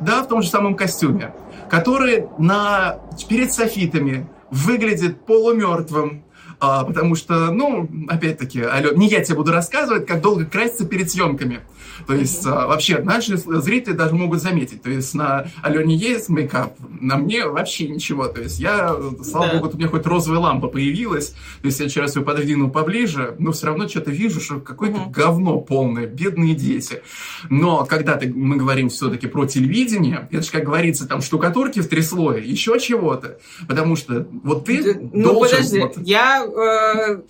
да, 0.00 0.22
в 0.22 0.28
том 0.28 0.42
же 0.42 0.48
самом 0.48 0.76
костюме, 0.76 1.34
который 1.70 2.26
на, 2.38 3.00
перед 3.28 3.52
софитами 3.52 4.28
выглядит 4.50 5.24
полумертвым, 5.26 6.24
а, 6.64 6.84
потому 6.84 7.14
что, 7.14 7.52
ну, 7.52 7.88
опять-таки, 8.08 8.62
Алё, 8.62 8.94
не 8.94 9.08
я 9.08 9.22
тебе 9.22 9.36
буду 9.36 9.52
рассказывать, 9.52 10.06
как 10.06 10.22
долго 10.22 10.46
краситься 10.46 10.86
перед 10.86 11.10
съемками. 11.10 11.60
То 12.06 12.14
есть, 12.14 12.44
а, 12.46 12.66
вообще, 12.66 12.98
наши 12.98 13.36
зрители 13.36 13.92
даже 13.92 14.14
могут 14.14 14.40
заметить, 14.40 14.82
то 14.82 14.90
есть, 14.90 15.14
на 15.14 15.46
Алене 15.62 15.94
есть 15.94 16.28
мейкап, 16.28 16.74
на 17.00 17.16
мне 17.16 17.46
вообще 17.46 17.88
ничего. 17.88 18.26
То 18.28 18.40
есть, 18.40 18.58
я, 18.58 18.94
слава 19.22 19.48
да. 19.48 19.58
богу, 19.58 19.70
у 19.74 19.76
меня 19.76 19.88
хоть 19.88 20.06
розовая 20.06 20.40
лампа 20.40 20.68
появилась, 20.68 21.30
то 21.60 21.66
есть, 21.66 21.80
я 21.80 21.88
сейчас 21.88 22.16
ее 22.16 22.22
подвину 22.22 22.70
поближе, 22.70 23.36
но 23.38 23.52
все 23.52 23.66
равно 23.66 23.88
что-то 23.88 24.10
вижу, 24.10 24.40
что 24.40 24.60
какое-то 24.60 25.02
угу. 25.02 25.10
говно 25.10 25.60
полное, 25.60 26.06
бедные 26.06 26.54
дети. 26.54 27.02
Но 27.50 27.84
когда 27.84 28.16
ты, 28.16 28.32
мы 28.32 28.56
говорим 28.56 28.88
все-таки 28.88 29.26
про 29.26 29.46
телевидение, 29.46 30.28
это 30.30 30.42
же, 30.42 30.50
как 30.50 30.64
говорится, 30.64 31.06
там 31.06 31.20
штукатурки 31.20 31.80
в 31.80 31.88
три 31.88 32.02
слоя, 32.02 32.40
еще 32.40 32.78
чего-то. 32.80 33.38
Потому 33.68 33.96
что 33.96 34.26
вот 34.42 34.64
ты 34.64 34.94
ну, 35.12 35.32
должен... 35.32 35.56
подожди, 35.56 35.80
вот... 35.80 35.98
я... 35.98 36.44
Э... 36.56 37.22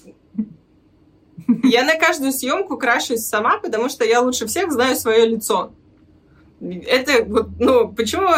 Я 1.62 1.84
на 1.84 1.96
каждую 1.96 2.32
съемку 2.32 2.76
крашусь 2.78 3.26
сама, 3.26 3.58
потому 3.58 3.88
что 3.88 4.04
я 4.04 4.20
лучше 4.20 4.46
всех 4.46 4.72
знаю 4.72 4.96
свое 4.96 5.26
лицо. 5.26 5.72
Это 6.60 7.24
вот, 7.24 7.48
ну, 7.58 7.88
почему, 7.88 8.28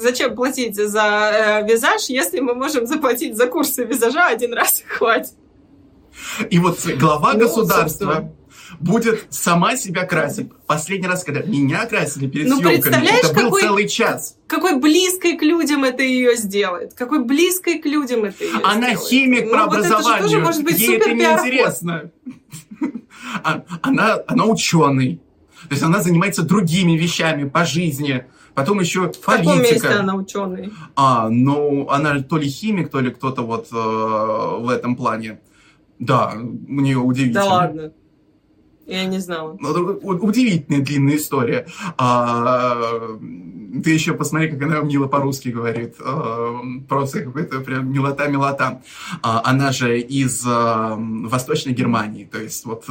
зачем 0.00 0.34
платить 0.34 0.74
за 0.74 1.62
э, 1.62 1.68
визаж, 1.68 2.06
если 2.08 2.40
мы 2.40 2.54
можем 2.54 2.86
заплатить 2.86 3.36
за 3.36 3.46
курсы 3.46 3.84
визажа 3.84 4.26
один 4.26 4.52
раз 4.54 4.80
и 4.80 4.84
хватит? 4.84 5.34
И 6.50 6.58
вот 6.58 6.78
глава 6.98 7.34
ну, 7.34 7.40
государства 7.40 7.86
собственно 7.88 8.32
будет 8.80 9.26
сама 9.30 9.76
себя 9.76 10.04
красить. 10.04 10.48
Последний 10.66 11.06
раз, 11.06 11.24
когда 11.24 11.42
меня 11.42 11.86
красили 11.86 12.26
перед 12.26 12.48
ну, 12.48 12.56
съемками, 12.56 13.06
это 13.06 13.32
был 13.32 13.44
какой, 13.44 13.62
целый 13.62 13.88
час. 13.88 14.36
Какой 14.46 14.78
близкой 14.78 15.36
к 15.36 15.42
людям 15.42 15.84
это 15.84 16.02
ее 16.02 16.36
сделает. 16.36 16.94
Какой 16.94 17.24
близкой 17.24 17.78
к 17.78 17.86
людям 17.86 18.24
это 18.24 18.44
ее 18.44 18.60
Она 18.62 18.94
сделает. 18.94 19.00
химик 19.00 19.44
ну, 19.46 19.52
по 19.52 19.64
образованию. 19.64 20.22
Вот 20.22 20.30
это 20.30 20.38
может 20.40 20.64
быть 20.64 20.78
Ей 20.78 20.96
это 20.96 21.12
неинтересно. 21.12 22.10
А, 23.42 23.64
она, 23.82 24.18
она 24.28 24.44
ученый. 24.44 25.20
То 25.68 25.72
есть 25.72 25.82
она 25.82 26.00
занимается 26.00 26.42
другими 26.42 26.92
вещами 26.92 27.48
по 27.48 27.64
жизни. 27.64 28.24
Потом 28.54 28.80
еще 28.80 29.08
политика. 29.08 29.20
В 29.20 29.26
каком 29.26 29.58
месте 29.58 29.88
она 29.88 30.14
ученый? 30.14 30.72
А, 30.94 31.28
ну, 31.28 31.88
она 31.90 32.22
то 32.22 32.38
ли 32.38 32.48
химик, 32.48 32.88
то 32.88 33.00
ли 33.00 33.10
кто-то 33.10 33.42
вот 33.42 33.68
э, 33.72 33.74
в 33.74 34.70
этом 34.70 34.96
плане. 34.96 35.40
Да, 35.98 36.34
у 36.34 36.80
нее 36.80 36.98
удивительно. 36.98 37.42
Да 37.42 37.46
ладно. 37.46 37.92
Я 38.86 39.04
не 39.04 39.18
знала. 39.18 39.56
Ну, 39.60 39.68
удивительная 40.02 40.80
длинная 40.80 41.16
история. 41.16 41.66
А, 41.98 43.18
ты 43.82 43.90
еще 43.90 44.14
посмотри, 44.14 44.48
как 44.50 44.62
она 44.62 44.80
мило 44.80 45.08
по-русски 45.08 45.48
говорит. 45.48 45.96
А, 46.00 46.56
просто 46.88 47.22
какой-то 47.22 47.60
прям 47.60 47.92
милота-милота. 47.92 48.82
А, 49.22 49.42
она 49.44 49.72
же 49.72 50.00
из 50.00 50.44
а, 50.46 50.96
Восточной 50.96 51.72
Германии. 51.72 52.24
То 52.24 52.38
есть 52.40 52.64
вот 52.64 52.84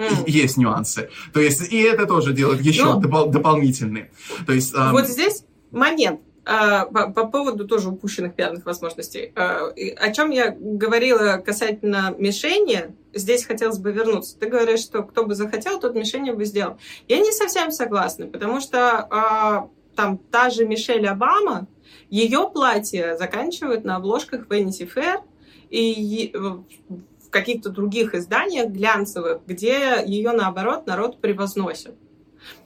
Mm. 0.00 0.30
Есть 0.30 0.56
нюансы. 0.56 1.10
То 1.34 1.40
есть 1.40 1.70
и 1.70 1.78
это 1.82 2.06
тоже 2.06 2.32
делает 2.32 2.62
еще 2.62 2.84
ну, 2.86 3.00
допол- 3.02 3.30
дополнительные. 3.30 4.10
То 4.46 4.54
есть, 4.54 4.74
эм... 4.74 4.92
Вот 4.92 5.06
здесь 5.06 5.44
момент. 5.70 6.20
А, 6.52 6.84
по, 6.86 7.12
по 7.12 7.28
поводу 7.28 7.64
тоже 7.64 7.90
упущенных 7.90 8.34
пиарных 8.34 8.66
возможностей. 8.66 9.32
А, 9.36 9.68
о 9.68 10.12
чем 10.12 10.30
я 10.30 10.50
говорила 10.50 11.36
касательно 11.36 12.12
мишени, 12.18 12.92
здесь 13.14 13.44
хотелось 13.44 13.78
бы 13.78 13.92
вернуться. 13.92 14.36
Ты 14.36 14.48
говоришь, 14.48 14.80
что 14.80 15.04
кто 15.04 15.24
бы 15.24 15.36
захотел, 15.36 15.78
тот 15.78 15.94
мишень 15.94 16.32
бы 16.32 16.44
сделал. 16.44 16.76
Я 17.06 17.20
не 17.20 17.30
совсем 17.30 17.70
согласна, 17.70 18.26
потому 18.26 18.60
что 18.60 19.06
а, 19.10 19.68
там 19.94 20.18
та 20.18 20.50
же 20.50 20.66
Мишель 20.66 21.06
Обама, 21.06 21.68
ее 22.08 22.50
платье 22.52 23.16
заканчивают 23.16 23.84
на 23.84 23.94
обложках 23.94 24.48
Vanity 24.48 24.90
Fair 24.92 25.22
и 25.70 26.32
в 26.34 27.30
каких-то 27.30 27.70
других 27.70 28.16
изданиях 28.16 28.70
глянцевых, 28.70 29.42
где 29.46 30.02
ее, 30.04 30.32
наоборот, 30.32 30.84
народ 30.88 31.20
превозносит. 31.20 31.94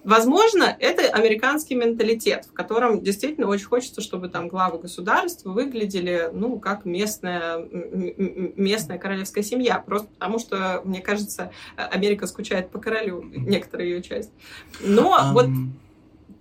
Возможно, 0.04 0.76
это 0.78 1.04
американский 1.08 1.74
менталитет, 1.74 2.44
в 2.46 2.52
котором 2.52 3.02
действительно 3.02 3.48
очень 3.48 3.66
хочется, 3.66 4.00
чтобы 4.00 4.28
там 4.28 4.48
главы 4.48 4.78
государства 4.78 5.50
выглядели, 5.50 6.30
ну, 6.32 6.58
как 6.58 6.84
местная, 6.84 7.58
местная 7.58 8.98
королевская 8.98 9.42
семья. 9.42 9.78
Просто 9.78 10.08
потому 10.08 10.38
что, 10.38 10.82
мне 10.84 11.00
кажется, 11.00 11.50
Америка 11.76 12.26
скучает 12.26 12.70
по 12.70 12.78
королю, 12.78 13.22
некоторая 13.22 13.86
ее 13.86 14.02
часть. 14.02 14.30
Но 14.80 15.16
um... 15.18 15.32
вот 15.32 15.46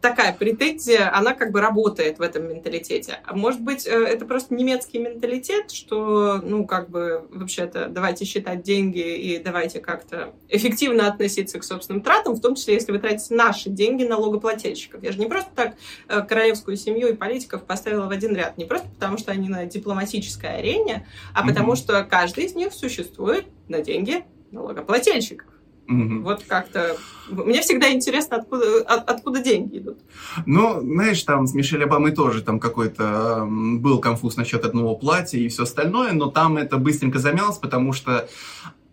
такая 0.03 0.33
претензия, 0.33 1.15
она 1.15 1.33
как 1.33 1.51
бы 1.51 1.61
работает 1.61 2.19
в 2.19 2.21
этом 2.21 2.49
менталитете. 2.49 3.21
А 3.23 3.33
может 3.33 3.61
быть, 3.61 3.87
э, 3.87 3.89
это 3.89 4.25
просто 4.25 4.53
немецкий 4.53 4.99
менталитет, 4.99 5.71
что, 5.71 6.41
ну, 6.43 6.67
как 6.67 6.89
бы, 6.89 7.25
вообще-то, 7.29 7.87
давайте 7.87 8.25
считать 8.25 8.63
деньги 8.63 8.99
и 8.99 9.39
давайте 9.39 9.79
как-то 9.79 10.33
эффективно 10.49 11.07
относиться 11.07 11.57
к 11.57 11.63
собственным 11.63 12.01
тратам, 12.01 12.33
в 12.33 12.41
том 12.41 12.55
числе, 12.55 12.73
если 12.73 12.91
вы 12.91 12.99
тратите 12.99 13.33
наши 13.33 13.69
деньги 13.69 14.03
налогоплательщиков. 14.03 15.01
Я 15.01 15.13
же 15.13 15.19
не 15.19 15.27
просто 15.27 15.51
так 15.55 15.75
э, 16.09 16.21
королевскую 16.21 16.75
семью 16.75 17.07
и 17.07 17.13
политиков 17.13 17.63
поставила 17.63 18.05
в 18.07 18.09
один 18.09 18.35
ряд, 18.35 18.57
не 18.57 18.65
просто 18.65 18.89
потому, 18.89 19.17
что 19.17 19.31
они 19.31 19.47
на 19.47 19.65
дипломатической 19.65 20.57
арене, 20.57 21.07
а 21.33 21.47
потому 21.47 21.77
что 21.77 22.03
каждый 22.03 22.43
из 22.43 22.55
них 22.55 22.73
существует 22.73 23.45
на 23.69 23.79
деньги 23.79 24.25
налогоплательщиков. 24.51 25.52
Угу. 25.87 26.21
Вот 26.21 26.43
как-то... 26.47 26.95
Мне 27.29 27.61
всегда 27.61 27.91
интересно, 27.91 28.37
откуда, 28.37 28.81
от, 28.81 29.09
откуда 29.09 29.41
деньги 29.41 29.79
идут. 29.79 29.97
Ну, 30.45 30.81
знаешь, 30.81 31.21
там 31.23 31.45
с 31.47 31.53
Мишель 31.53 31.83
Обамой 31.83 32.11
тоже 32.11 32.41
там 32.41 32.59
какой-то 32.59 33.45
был 33.49 33.99
конфуз 33.99 34.37
насчет 34.37 34.65
одного 34.65 34.95
платья 34.95 35.39
и 35.39 35.47
все 35.47 35.63
остальное, 35.63 36.13
но 36.13 36.29
там 36.29 36.57
это 36.57 36.77
быстренько 36.77 37.19
замялось, 37.19 37.57
потому 37.57 37.93
что 37.93 38.27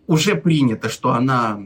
уже 0.07 0.35
принято, 0.35 0.89
что 0.89 1.11
она 1.11 1.61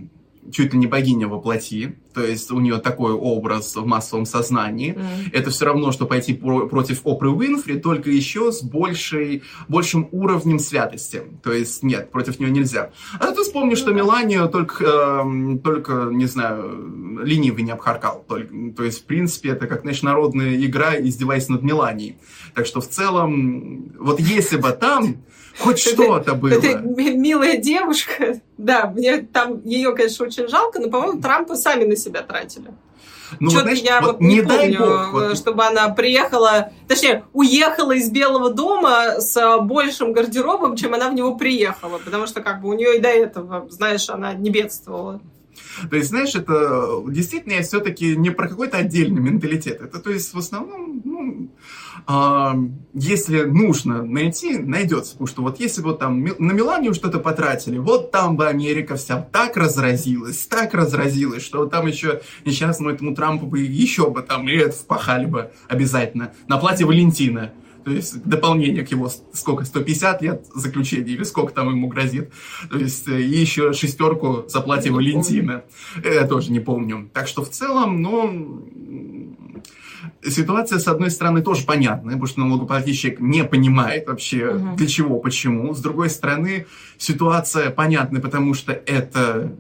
чуть 0.52 0.74
ли 0.74 0.80
не 0.80 0.88
богиня 0.88 1.28
во 1.28 1.40
плоти, 1.40 1.98
то 2.14 2.24
есть 2.24 2.50
у 2.52 2.60
нее 2.60 2.78
такой 2.78 3.12
образ 3.12 3.76
в 3.76 3.86
массовом 3.86 4.26
сознании. 4.26 4.94
Mm. 4.94 5.32
Это 5.34 5.50
все 5.50 5.66
равно, 5.66 5.92
что 5.92 6.06
пойти 6.06 6.34
про- 6.34 6.68
против 6.68 7.02
Опры 7.04 7.30
Уинфри, 7.30 7.78
только 7.80 8.10
еще 8.10 8.52
с 8.52 8.64
большей, 8.64 9.44
большим 9.68 10.08
уровнем 10.12 10.60
святости. 10.60 11.24
То 11.44 11.52
есть 11.52 11.84
нет, 11.84 12.12
против 12.12 12.40
нее 12.40 12.52
нельзя. 12.52 12.92
А 13.20 13.32
ты 13.32 13.44
вспомни, 13.44 13.74
mm. 13.74 13.78
что 13.78 13.94
Меланию 13.94 14.48
только, 14.48 14.86
э, 14.86 15.58
только, 15.64 16.10
не 16.12 16.26
знаю, 16.26 17.20
ленивый 17.24 17.64
не 17.64 17.72
обхаркал. 17.72 18.24
Только, 18.28 18.54
то 18.76 18.84
есть, 18.84 19.02
в 19.02 19.06
принципе, 19.06 19.50
это 19.50 19.68
как, 19.68 19.82
знаешь, 19.82 20.02
народная 20.02 20.56
игра, 20.56 20.96
издеваясь 20.98 21.50
над 21.50 21.64
Меланией. 21.64 22.18
Так 22.54 22.66
что 22.66 22.80
в 22.80 22.88
целом, 22.88 23.92
вот 24.00 24.20
если 24.20 24.58
бы 24.58 24.70
там 24.72 25.18
хоть 25.60 25.80
что-то 25.80 26.36
было. 26.36 26.52
Это 26.52 26.80
милая 26.80 27.58
девушка. 27.58 28.39
Да, 28.58 28.88
мне 28.88 29.20
там 29.20 29.62
ее, 29.63 29.94
конечно, 29.94 30.26
очень 30.26 30.48
жалко, 30.48 30.80
но, 30.80 30.89
по-моему, 30.89 31.22
Трампа 31.22 31.56
сами 31.56 31.86
на 31.86 31.96
себя 31.96 32.22
тратили. 32.22 32.74
Ну, 33.39 33.50
Что-то 33.50 33.70
вот, 33.70 33.78
я 33.78 34.02
вот, 34.02 34.22
не, 34.22 34.36
не 34.36 34.41
помню, 34.44 34.80
бог, 34.80 35.13
вот. 35.13 35.38
чтобы 35.38 35.65
она 35.65 35.89
приехала, 35.89 36.72
точнее, 36.88 37.24
уехала 37.34 37.94
из 37.94 38.10
Белого 38.10 38.52
дома 38.52 39.20
с 39.20 39.58
большим 39.62 40.13
гардеробом, 40.13 40.76
чем 40.76 40.94
она 40.94 41.10
в 41.10 41.15
него 41.15 41.36
приехала, 41.36 41.98
потому 41.98 42.28
что 42.28 42.41
как 42.41 42.62
бы 42.62 42.70
у 42.70 42.74
нее 42.74 42.98
и 42.98 43.00
до 43.00 43.10
этого, 43.10 43.68
знаешь, 43.70 44.10
она 44.10 44.34
не 44.34 44.52
бедствовала. 44.52 45.22
То 45.89 45.96
есть, 45.96 46.10
знаешь, 46.10 46.36
это 46.36 47.02
действительно 47.08 47.54
я 47.54 47.63
все-таки 47.63 48.15
не 48.15 48.30
про 48.30 48.48
какой-то 48.48 48.78
отдельный 48.78 49.22
менталитет. 49.22 49.82
Это, 49.82 50.00
то 50.00 50.12
есть, 50.12 50.34
в 50.34 50.38
основном, 50.38 51.02
ну, 51.04 51.50
если 52.08 53.44
нужно 53.44 54.04
найти, 54.04 54.58
найдется. 54.58 55.13
Потому 55.13 55.28
что 55.28 55.41
вот 55.41 55.60
если 55.60 55.82
вот 55.82 56.00
там 56.00 56.24
на 56.24 56.52
Миланию 56.52 56.94
что-то 56.94 57.20
потратили, 57.20 57.78
вот 57.78 58.12
там 58.12 58.38
бы 58.38 58.48
Америка 58.48 58.96
вся 58.96 59.22
так 59.22 59.58
разразилась, 59.58 60.46
так 60.46 60.74
разразилась, 60.74 61.44
что 61.44 61.65
там 61.65 61.88
еще 61.88 62.22
несчастному 62.46 62.91
этому 62.91 63.15
Трампу 63.15 63.48
бы 63.48 63.60
еще 63.60 64.10
бы 64.10 64.22
там 64.22 64.48
лет 64.48 64.74
впахали 64.74 65.26
бы 65.26 65.52
обязательно. 65.68 66.34
На 66.48 66.58
платье 66.58 66.86
Валентина. 66.86 67.52
То 67.86 67.91
есть 67.91 68.24
дополнение 68.24 68.84
к 68.84 68.89
его 68.89 69.12
сколько, 69.32 69.63
150 69.63 70.22
лет 70.24 70.48
заключения 70.56 71.12
или 71.12 71.24
сколько 71.24 71.54
там 71.54 71.70
ему 71.70 71.88
грозит. 71.88 72.32
То 72.72 72.80
есть 72.80 73.08
э, 73.08 73.22
и 73.22 73.39
еще 73.39 73.74
шестерку 73.74 74.46
за 74.48 74.62
платье 74.62 74.91
Валентина. 74.91 75.63
Помню. 75.94 76.13
Я 76.13 76.28
тоже 76.28 76.52
не 76.52 76.60
помню. 76.60 77.12
Так 77.13 77.28
что 77.28 77.44
в 77.44 77.50
целом, 77.52 78.02
ну, 78.02 78.68
ситуация, 80.30 80.80
с 80.80 80.88
одной 80.88 81.12
стороны, 81.12 81.42
тоже 81.42 81.66
понятная, 81.66 82.14
потому 82.14 82.28
что 82.28 82.40
налогоплательщик 82.42 83.20
не 83.20 83.44
понимает 83.44 84.08
вообще, 84.08 84.50
угу. 84.50 84.76
для 84.76 84.88
чего, 84.88 85.20
почему. 85.20 85.74
С 85.74 85.80
другой 85.80 86.10
стороны, 86.10 86.66
ситуация 86.98 87.70
понятная, 87.70 88.22
потому 88.22 88.54
что 88.54 88.72
это, 88.72 89.56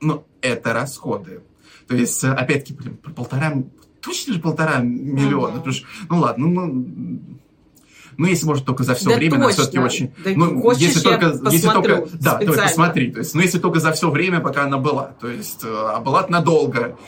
ну, 0.00 0.24
это 0.40 0.72
расходы. 0.72 1.42
То 1.86 1.96
есть, 1.96 2.22
опять-таки, 2.22 2.74
блин, 2.74 2.96
полтора, 2.96 3.54
точно 4.00 4.34
же 4.34 4.40
полтора 4.40 4.78
миллиона. 4.78 5.60
Угу. 5.60 5.72
Что, 5.72 5.86
ну 6.10 6.18
ладно, 6.18 6.46
ну, 6.46 7.20
ну, 8.18 8.26
если 8.26 8.46
может 8.46 8.64
только 8.64 8.82
за 8.82 8.94
все 8.94 9.10
да 9.10 9.16
время, 9.16 9.36
точно. 9.36 9.52
все-таки 9.52 9.78
очень. 9.78 10.10
Да 10.24 10.30
ну, 10.34 10.72
если 10.72 11.00
только, 11.00 11.38
если 11.50 11.68
только, 11.68 12.08
да, 12.14 12.38
давай 12.38 12.62
посмотри. 12.62 13.12
То 13.12 13.20
есть, 13.20 13.34
ну, 13.34 13.40
если 13.40 13.60
только 13.60 13.78
за 13.78 13.92
все 13.92 14.10
время, 14.10 14.40
пока 14.40 14.64
она 14.64 14.76
была. 14.76 15.14
То 15.20 15.28
есть, 15.28 15.60
а 15.64 16.00
была 16.00 16.26
надолго. 16.28 16.98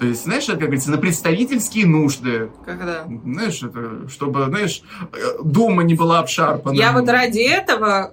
То 0.00 0.06
есть, 0.06 0.24
знаешь, 0.24 0.46
как 0.46 0.58
говорится, 0.58 0.90
на 0.90 0.96
представительские 0.96 1.84
нужды. 1.84 2.50
Когда? 2.64 3.04
Знаешь, 3.04 3.62
это, 3.62 4.08
чтобы, 4.08 4.46
знаешь, 4.46 4.82
Дума 5.44 5.82
не 5.82 5.94
была 5.94 6.20
обшарпана. 6.20 6.74
Я 6.74 6.92
вот 6.92 7.06
ради 7.06 7.40
этого 7.40 8.10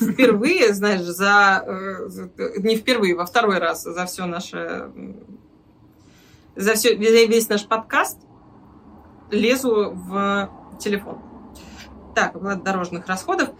впервые, 0.00 0.72
знаешь, 0.72 1.02
за... 1.02 1.62
Э, 1.66 2.08
не 2.56 2.76
впервые, 2.76 3.14
во 3.14 3.26
второй 3.26 3.58
раз 3.58 3.82
за 3.82 4.06
все 4.06 4.24
наше... 4.24 4.90
За 6.56 6.72
все, 6.72 6.94
весь 6.94 7.50
наш 7.50 7.66
подкаст 7.66 8.16
лезу 9.30 9.92
в 9.94 10.50
телефон. 10.80 11.18
Так, 12.14 12.34
оплата 12.34 12.62
дорожных 12.62 13.06
расходов. 13.06 13.50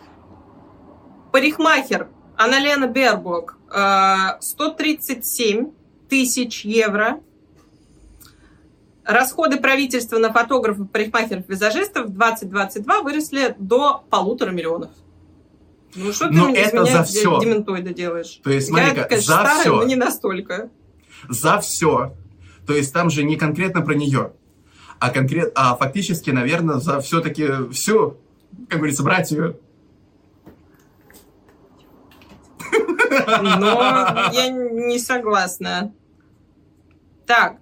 Парикмахер 1.31 2.09
Аналена 2.39 2.87
Бербок 2.87 3.59
137 4.41 5.61
э, 5.61 5.82
тысяч 6.13 6.67
евро. 6.67 7.21
Расходы 9.03 9.59
правительства 9.59 10.19
на 10.19 10.31
фотографов, 10.31 10.91
парикмахеров, 10.91 11.49
визажистов 11.49 12.09
в 12.09 12.11
2022 12.11 13.01
выросли 13.01 13.57
до 13.59 14.05
полутора 14.11 14.51
миллионов. 14.51 14.91
Ну 15.95 16.13
что 16.13 16.29
ты 16.29 16.35
но 16.35 16.51
это 16.51 16.77
меня 16.77 16.99
за 16.99 17.05
все. 17.05 17.41
дементоида 17.41 17.95
делаешь? 17.95 18.41
То 18.45 18.51
есть, 18.51 18.67
смотри 18.67 18.89
Я, 18.89 19.05
конечно, 19.05 19.19
за 19.21 19.41
старая, 19.41 19.61
все. 19.61 19.77
но 19.77 19.85
не 19.85 19.97
настолько. 19.97 20.69
За 21.31 21.59
все. 21.61 22.15
То 22.67 22.75
есть 22.75 22.93
там 22.93 23.09
же 23.09 23.25
не 23.25 23.37
конкретно 23.37 23.81
про 23.81 23.95
нее, 23.95 24.35
а 24.99 25.09
конкрет, 25.09 25.53
а 25.55 25.75
фактически, 25.77 26.29
наверное, 26.29 26.77
за 26.77 27.01
все-таки 27.01 27.47
всю, 27.73 28.19
как 28.69 28.81
говорится, 28.81 29.03
братью. 29.03 29.59
Но 33.11 34.31
я 34.35 34.49
не 34.49 34.99
согласна. 34.99 35.95
Так. 37.33 37.57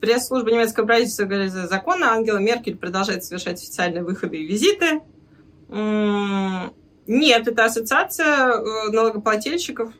Пресс-служба 0.00 0.50
немецкого 0.50 0.84
правительства 0.84 1.26
говорит 1.26 1.52
за 1.52 1.68
закона. 1.68 2.10
Ангела 2.10 2.38
Меркель 2.38 2.76
продолжает 2.76 3.22
совершать 3.22 3.62
официальные 3.62 4.02
выходы 4.02 4.38
и 4.38 4.46
визиты. 4.46 5.00
Нет, 5.68 7.46
это 7.46 7.64
ассоциация 7.64 8.26
э, 8.26 8.90
налогоплательщиков. 8.90 9.92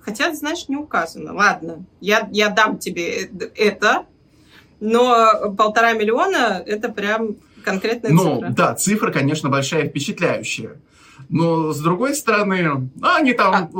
Хотя, 0.00 0.34
знаешь, 0.34 0.66
не 0.68 0.76
указано. 0.76 1.34
Ладно, 1.34 1.84
я, 2.00 2.26
я 2.32 2.48
дам 2.48 2.78
тебе 2.78 3.28
это, 3.54 4.06
но 4.80 5.52
полтора 5.54 5.92
миллиона– 5.92 6.62
это 6.66 6.88
прям 6.88 7.36
конкретная 7.62 8.12
ну, 8.12 8.18
цифра. 8.18 8.48
Ну, 8.48 8.54
да, 8.54 8.74
цифра, 8.76 9.12
конечно, 9.12 9.50
большая, 9.50 9.90
впечатляющая. 9.90 10.80
Но, 11.28 11.72
с 11.72 11.80
другой 11.80 12.14
стороны, 12.14 12.90
они 13.02 13.34
там 13.34 13.70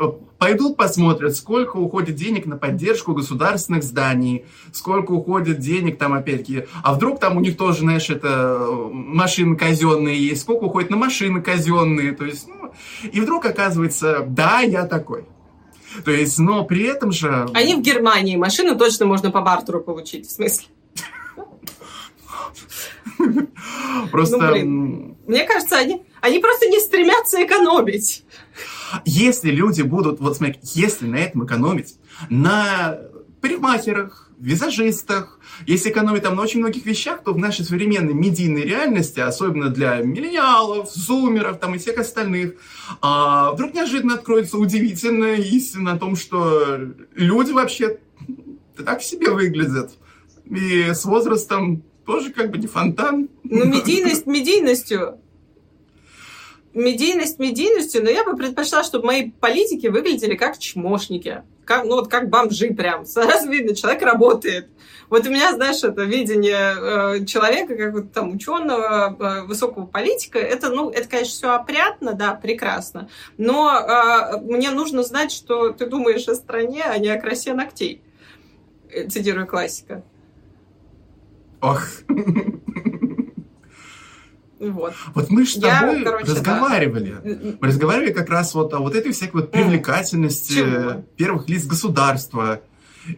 а... 0.00 0.27
пойдут 0.38 0.76
посмотрят, 0.76 1.36
сколько 1.36 1.76
уходит 1.76 2.14
денег 2.14 2.46
на 2.46 2.56
поддержку 2.56 3.12
государственных 3.12 3.82
зданий, 3.82 4.46
сколько 4.72 5.12
уходит 5.12 5.58
денег 5.58 5.98
там, 5.98 6.14
опять-таки, 6.14 6.66
а 6.82 6.94
вдруг 6.94 7.20
там 7.20 7.36
у 7.36 7.40
них 7.40 7.56
тоже, 7.56 7.80
знаешь, 7.80 8.08
это 8.08 8.58
машины 8.90 9.56
казенные 9.56 10.28
есть, 10.28 10.42
сколько 10.42 10.64
уходит 10.64 10.90
на 10.90 10.96
машины 10.96 11.42
казенные, 11.42 12.12
то 12.12 12.24
есть, 12.24 12.48
ну, 12.48 12.72
и 13.10 13.20
вдруг 13.20 13.44
оказывается, 13.44 14.24
да, 14.26 14.60
я 14.60 14.86
такой. 14.86 15.24
То 16.04 16.10
есть, 16.10 16.38
но 16.38 16.64
при 16.64 16.84
этом 16.84 17.12
же... 17.12 17.48
Они 17.54 17.74
в 17.74 17.80
Германии, 17.80 18.36
машину 18.36 18.76
точно 18.76 19.06
можно 19.06 19.30
по 19.30 19.40
бартеру 19.40 19.80
получить, 19.80 20.26
в 20.26 20.30
смысле? 20.30 20.68
Просто... 24.10 24.38
Ну, 24.38 24.52
блин. 24.52 25.16
Мне 25.26 25.44
кажется, 25.44 25.76
они, 25.76 26.02
они 26.20 26.38
просто 26.38 26.66
не 26.66 26.80
стремятся 26.80 27.44
экономить. 27.44 28.24
Если 29.04 29.50
люди 29.50 29.82
будут, 29.82 30.20
вот 30.20 30.36
смотри, 30.36 30.58
если 30.62 31.06
на 31.06 31.16
этом 31.16 31.44
экономить, 31.44 31.96
на 32.30 32.98
парикмахерах, 33.40 34.30
визажистах, 34.38 35.40
если 35.66 35.90
экономить 35.90 36.22
там 36.22 36.36
на 36.36 36.42
очень 36.42 36.60
многих 36.60 36.86
вещах, 36.86 37.22
то 37.24 37.32
в 37.32 37.38
нашей 37.38 37.64
современной 37.64 38.14
медийной 38.14 38.62
реальности, 38.62 39.20
особенно 39.20 39.68
для 39.68 39.96
миллениалов, 39.96 40.92
зумеров 40.92 41.58
там 41.58 41.74
и 41.74 41.78
всех 41.78 41.98
остальных, 41.98 42.54
а, 43.00 43.52
вдруг 43.52 43.74
неожиданно 43.74 44.14
откроется 44.14 44.58
удивительная 44.58 45.36
истина 45.36 45.92
о 45.92 45.98
том, 45.98 46.16
что 46.16 46.78
люди 47.14 47.52
вообще 47.52 47.98
так 48.84 49.02
себе 49.02 49.30
выглядят. 49.30 49.92
И 50.46 50.90
с 50.94 51.04
возрастом 51.04 51.82
тоже 52.08 52.32
как 52.32 52.50
бы 52.50 52.56
не 52.56 52.66
фонтан. 52.66 53.28
Ну, 53.44 53.66
медийность 53.66 54.24
медийностью. 54.26 55.20
Медийность 56.72 57.38
медийностью, 57.38 58.02
но 58.02 58.08
я 58.08 58.24
бы 58.24 58.34
предпочла, 58.34 58.82
чтобы 58.82 59.06
мои 59.06 59.30
политики 59.30 59.88
выглядели 59.88 60.34
как 60.34 60.58
чмошники. 60.58 61.42
Как, 61.66 61.84
ну, 61.84 61.96
вот 61.96 62.08
как 62.08 62.30
бомжи 62.30 62.68
прям. 62.68 63.04
Сразу 63.06 63.50
видно, 63.50 63.76
человек 63.76 64.00
работает. 64.00 64.68
Вот 65.10 65.26
у 65.26 65.30
меня, 65.30 65.52
знаешь, 65.52 65.84
это 65.84 66.04
видение 66.04 67.18
э, 67.20 67.24
человека, 67.26 67.76
как 67.76 67.92
вот 67.92 68.12
там 68.12 68.34
ученого, 68.34 69.14
э, 69.18 69.42
высокого 69.42 69.84
политика, 69.84 70.38
это, 70.38 70.70
ну, 70.70 70.88
это, 70.88 71.08
конечно, 71.08 71.32
все 71.32 71.50
опрятно, 71.50 72.14
да, 72.14 72.32
прекрасно, 72.34 73.10
но 73.36 73.70
э, 73.70 74.40
мне 74.40 74.70
нужно 74.70 75.02
знать, 75.02 75.32
что 75.32 75.70
ты 75.70 75.84
думаешь 75.84 76.26
о 76.28 76.34
стране, 76.34 76.84
а 76.84 76.96
не 76.98 77.08
о 77.08 77.20
красе 77.20 77.52
ногтей. 77.52 78.00
Э, 78.90 79.08
цитирую 79.08 79.46
классика. 79.46 80.02
Ох. 81.60 81.82
Вот. 84.60 84.92
Вот 85.14 85.30
мы 85.30 85.46
с 85.46 85.54
тобой 85.54 86.02
короче, 86.02 86.32
разговаривали. 86.32 87.16
Да. 87.22 87.54
Мы 87.60 87.68
разговаривали 87.68 88.12
как 88.12 88.28
раз 88.28 88.54
вот 88.54 88.74
о 88.74 88.80
вот 88.80 88.96
этой 88.96 89.12
всякой 89.12 89.42
вот 89.42 89.50
привлекательности 89.52 90.54
Чего? 90.54 91.04
первых 91.16 91.48
лиц 91.48 91.64
государства. 91.64 92.60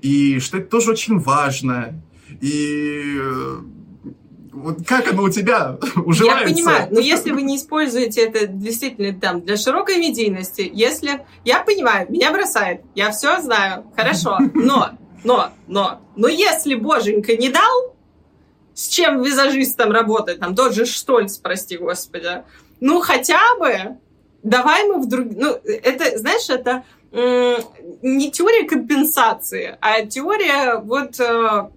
И 0.02 0.38
что 0.38 0.58
это 0.58 0.68
тоже 0.68 0.90
очень 0.90 1.18
важно. 1.18 2.02
И 2.40 3.18
э, 3.18 3.56
вот 4.52 4.86
как 4.86 5.10
оно 5.12 5.22
у 5.22 5.30
тебя 5.30 5.78
уживается? 6.04 6.48
Я 6.48 6.54
понимаю, 6.54 6.88
но 6.90 7.00
если 7.00 7.32
вы 7.32 7.42
не 7.42 7.56
используете 7.56 8.26
это 8.26 8.46
действительно 8.46 9.18
там 9.18 9.40
для 9.42 9.56
широкой 9.56 9.98
медийности, 9.98 10.70
если... 10.72 11.22
Я 11.44 11.60
понимаю, 11.60 12.10
меня 12.10 12.32
бросает, 12.32 12.82
я 12.94 13.10
все 13.10 13.40
знаю, 13.40 13.84
хорошо, 13.96 14.38
но, 14.54 14.90
но, 15.24 15.50
но, 15.66 16.00
но 16.16 16.28
если 16.28 16.74
боженька 16.74 17.36
не 17.36 17.48
дал, 17.48 17.96
с 18.74 18.88
чем 18.88 19.22
визажистом 19.22 19.92
работать, 19.92 20.40
там 20.40 20.54
тот 20.54 20.74
же 20.74 20.86
Штольц, 20.86 21.38
прости 21.38 21.76
господи. 21.76 22.42
Ну, 22.80 23.00
хотя 23.00 23.40
бы 23.58 23.98
давай 24.42 24.86
мы 24.86 25.00
вдруг... 25.00 25.26
Ну, 25.34 25.58
это, 25.64 26.18
знаешь, 26.18 26.48
это 26.48 26.84
не 27.12 28.30
теория 28.30 28.68
компенсации, 28.68 29.76
а 29.80 30.06
теория 30.06 30.76
вот 30.76 31.18
э, 31.18 31.68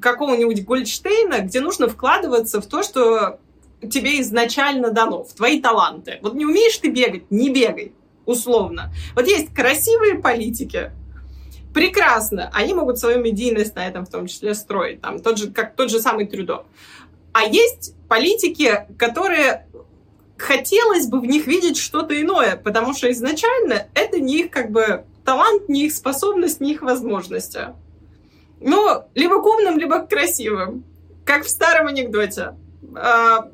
какого-нибудь 0.00 0.64
Гольдштейна, 0.64 1.40
где 1.40 1.60
нужно 1.60 1.88
вкладываться 1.88 2.62
в 2.62 2.66
то, 2.66 2.82
что 2.82 3.38
тебе 3.82 4.20
изначально 4.22 4.90
дано, 4.90 5.24
в 5.24 5.34
твои 5.34 5.60
таланты. 5.60 6.18
Вот 6.22 6.34
не 6.34 6.46
умеешь 6.46 6.78
ты 6.78 6.88
бегать, 6.88 7.30
не 7.30 7.50
бегай, 7.50 7.92
условно. 8.24 8.90
Вот 9.14 9.26
есть 9.26 9.54
красивые 9.54 10.14
политики, 10.14 10.90
прекрасно. 11.78 12.50
Они 12.52 12.74
могут 12.74 12.98
свою 12.98 13.20
медийность 13.20 13.76
на 13.76 13.86
этом 13.86 14.04
в 14.04 14.10
том 14.10 14.26
числе 14.26 14.54
строить. 14.54 15.00
Там, 15.00 15.20
тот 15.20 15.38
же, 15.38 15.52
как 15.52 15.76
тот 15.76 15.90
же 15.90 16.00
самый 16.00 16.26
Трюдо. 16.26 16.64
А 17.32 17.44
есть 17.44 17.94
политики, 18.08 18.86
которые 18.98 19.68
хотелось 20.36 21.06
бы 21.06 21.20
в 21.20 21.24
них 21.24 21.46
видеть 21.46 21.76
что-то 21.76 22.20
иное, 22.20 22.56
потому 22.56 22.94
что 22.94 23.10
изначально 23.12 23.86
это 23.94 24.18
не 24.18 24.40
их 24.40 24.50
как 24.50 24.72
бы 24.72 25.04
талант, 25.24 25.68
не 25.68 25.86
их 25.86 25.92
способность, 25.92 26.60
не 26.60 26.72
их 26.72 26.82
возможности. 26.82 27.68
Ну, 28.60 29.04
либо 29.14 29.40
к 29.40 29.46
умным, 29.46 29.78
либо 29.78 30.00
к 30.00 30.08
красивым. 30.08 30.84
Как 31.24 31.44
в 31.44 31.48
старом 31.48 31.86
анекдоте. 31.86 32.56
А, 32.96 33.50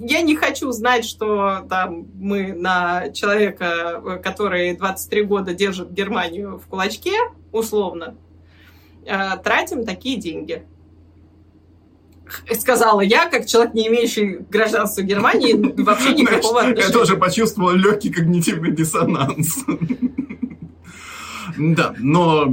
я 0.00 0.22
не 0.22 0.34
хочу 0.34 0.70
знать, 0.70 1.04
что 1.04 1.66
там 1.68 2.06
мы 2.14 2.54
на 2.54 3.10
человека, 3.10 4.20
который 4.22 4.76
23 4.76 5.22
года 5.24 5.52
держит 5.52 5.90
Германию 5.90 6.58
в 6.58 6.66
кулачке, 6.68 7.18
условно, 7.52 8.16
э, 9.04 9.36
тратим 9.42 9.84
такие 9.84 10.18
деньги. 10.18 10.66
Сказала 12.58 13.02
я, 13.02 13.28
как 13.28 13.46
человек, 13.46 13.74
не 13.74 13.86
имеющий 13.86 14.38
гражданства 14.50 15.02
Германии, 15.02 15.52
вообще 15.80 16.12
никакого 16.12 16.60
отношения. 16.60 16.88
Я 16.88 16.92
тоже 16.92 17.16
почувствовал 17.16 17.70
легкий 17.70 18.10
когнитивный 18.10 18.72
диссонанс. 18.72 19.64
Да, 21.58 21.94
но 21.98 22.52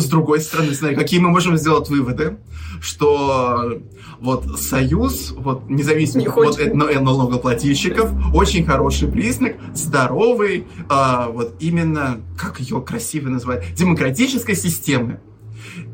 с 0.00 0.06
другой 0.06 0.40
стороны, 0.40 0.74
смотри, 0.74 0.96
какие 0.96 1.20
мы 1.20 1.30
можем 1.30 1.56
сделать 1.56 1.88
выводы, 1.88 2.38
что 2.80 3.80
вот 4.20 4.60
союз 4.60 5.32
вот 5.36 5.68
независимых 5.68 6.34
вот 6.36 6.58
налогоплательщиков 6.74 8.10
очень 8.34 8.64
хороший 8.64 9.08
признак 9.08 9.56
здоровый 9.74 10.66
а, 10.88 11.28
вот 11.28 11.56
именно 11.60 12.20
как 12.38 12.60
ее 12.60 12.80
красиво 12.80 13.28
называют 13.28 13.64
демократической 13.74 14.54
системы. 14.54 15.20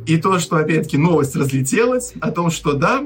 И 0.06 0.16
то 0.16 0.38
что 0.38 0.56
опять-таки 0.56 0.98
новость 0.98 1.36
разлетелась 1.36 2.12
о 2.20 2.30
том 2.30 2.50
что 2.50 2.72
да 2.72 3.04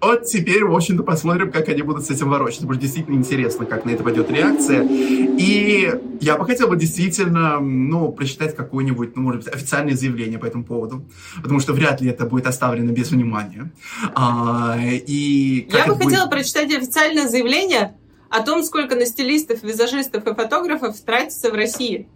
вот 0.00 0.24
теперь, 0.24 0.64
в 0.64 0.74
общем-то, 0.74 1.02
посмотрим, 1.02 1.50
как 1.50 1.68
они 1.68 1.82
будут 1.82 2.04
с 2.04 2.10
этим 2.10 2.28
ворочаться. 2.28 2.66
Будет 2.66 2.80
действительно 2.80 3.16
интересно, 3.16 3.66
как 3.66 3.84
на 3.84 3.90
это 3.90 4.04
пойдет 4.04 4.30
реакция. 4.30 4.86
И 4.88 5.94
я 6.20 6.36
бы 6.36 6.44
хотел 6.44 6.68
бы 6.68 6.76
действительно, 6.76 7.58
ну, 7.60 8.12
прочитать 8.12 8.54
какое-нибудь, 8.54 9.16
ну, 9.16 9.22
может 9.22 9.44
быть, 9.44 9.54
официальное 9.54 9.94
заявление 9.94 10.38
по 10.38 10.46
этому 10.46 10.64
поводу. 10.64 11.04
Потому 11.42 11.60
что 11.60 11.72
вряд 11.72 12.00
ли 12.00 12.10
это 12.10 12.26
будет 12.26 12.46
оставлено 12.46 12.92
без 12.92 13.10
внимания. 13.10 13.72
А, 14.14 14.76
и 14.78 15.68
я 15.70 15.86
бы 15.86 15.94
будет... 15.94 16.08
хотела 16.08 16.28
прочитать 16.28 16.72
официальное 16.74 17.28
заявление 17.28 17.96
о 18.30 18.42
том, 18.42 18.62
сколько 18.62 18.94
на 18.94 19.06
стилистов, 19.06 19.62
визажистов 19.62 20.26
и 20.26 20.34
фотографов 20.34 21.00
тратится 21.00 21.50
в 21.50 21.54
России. 21.54 22.08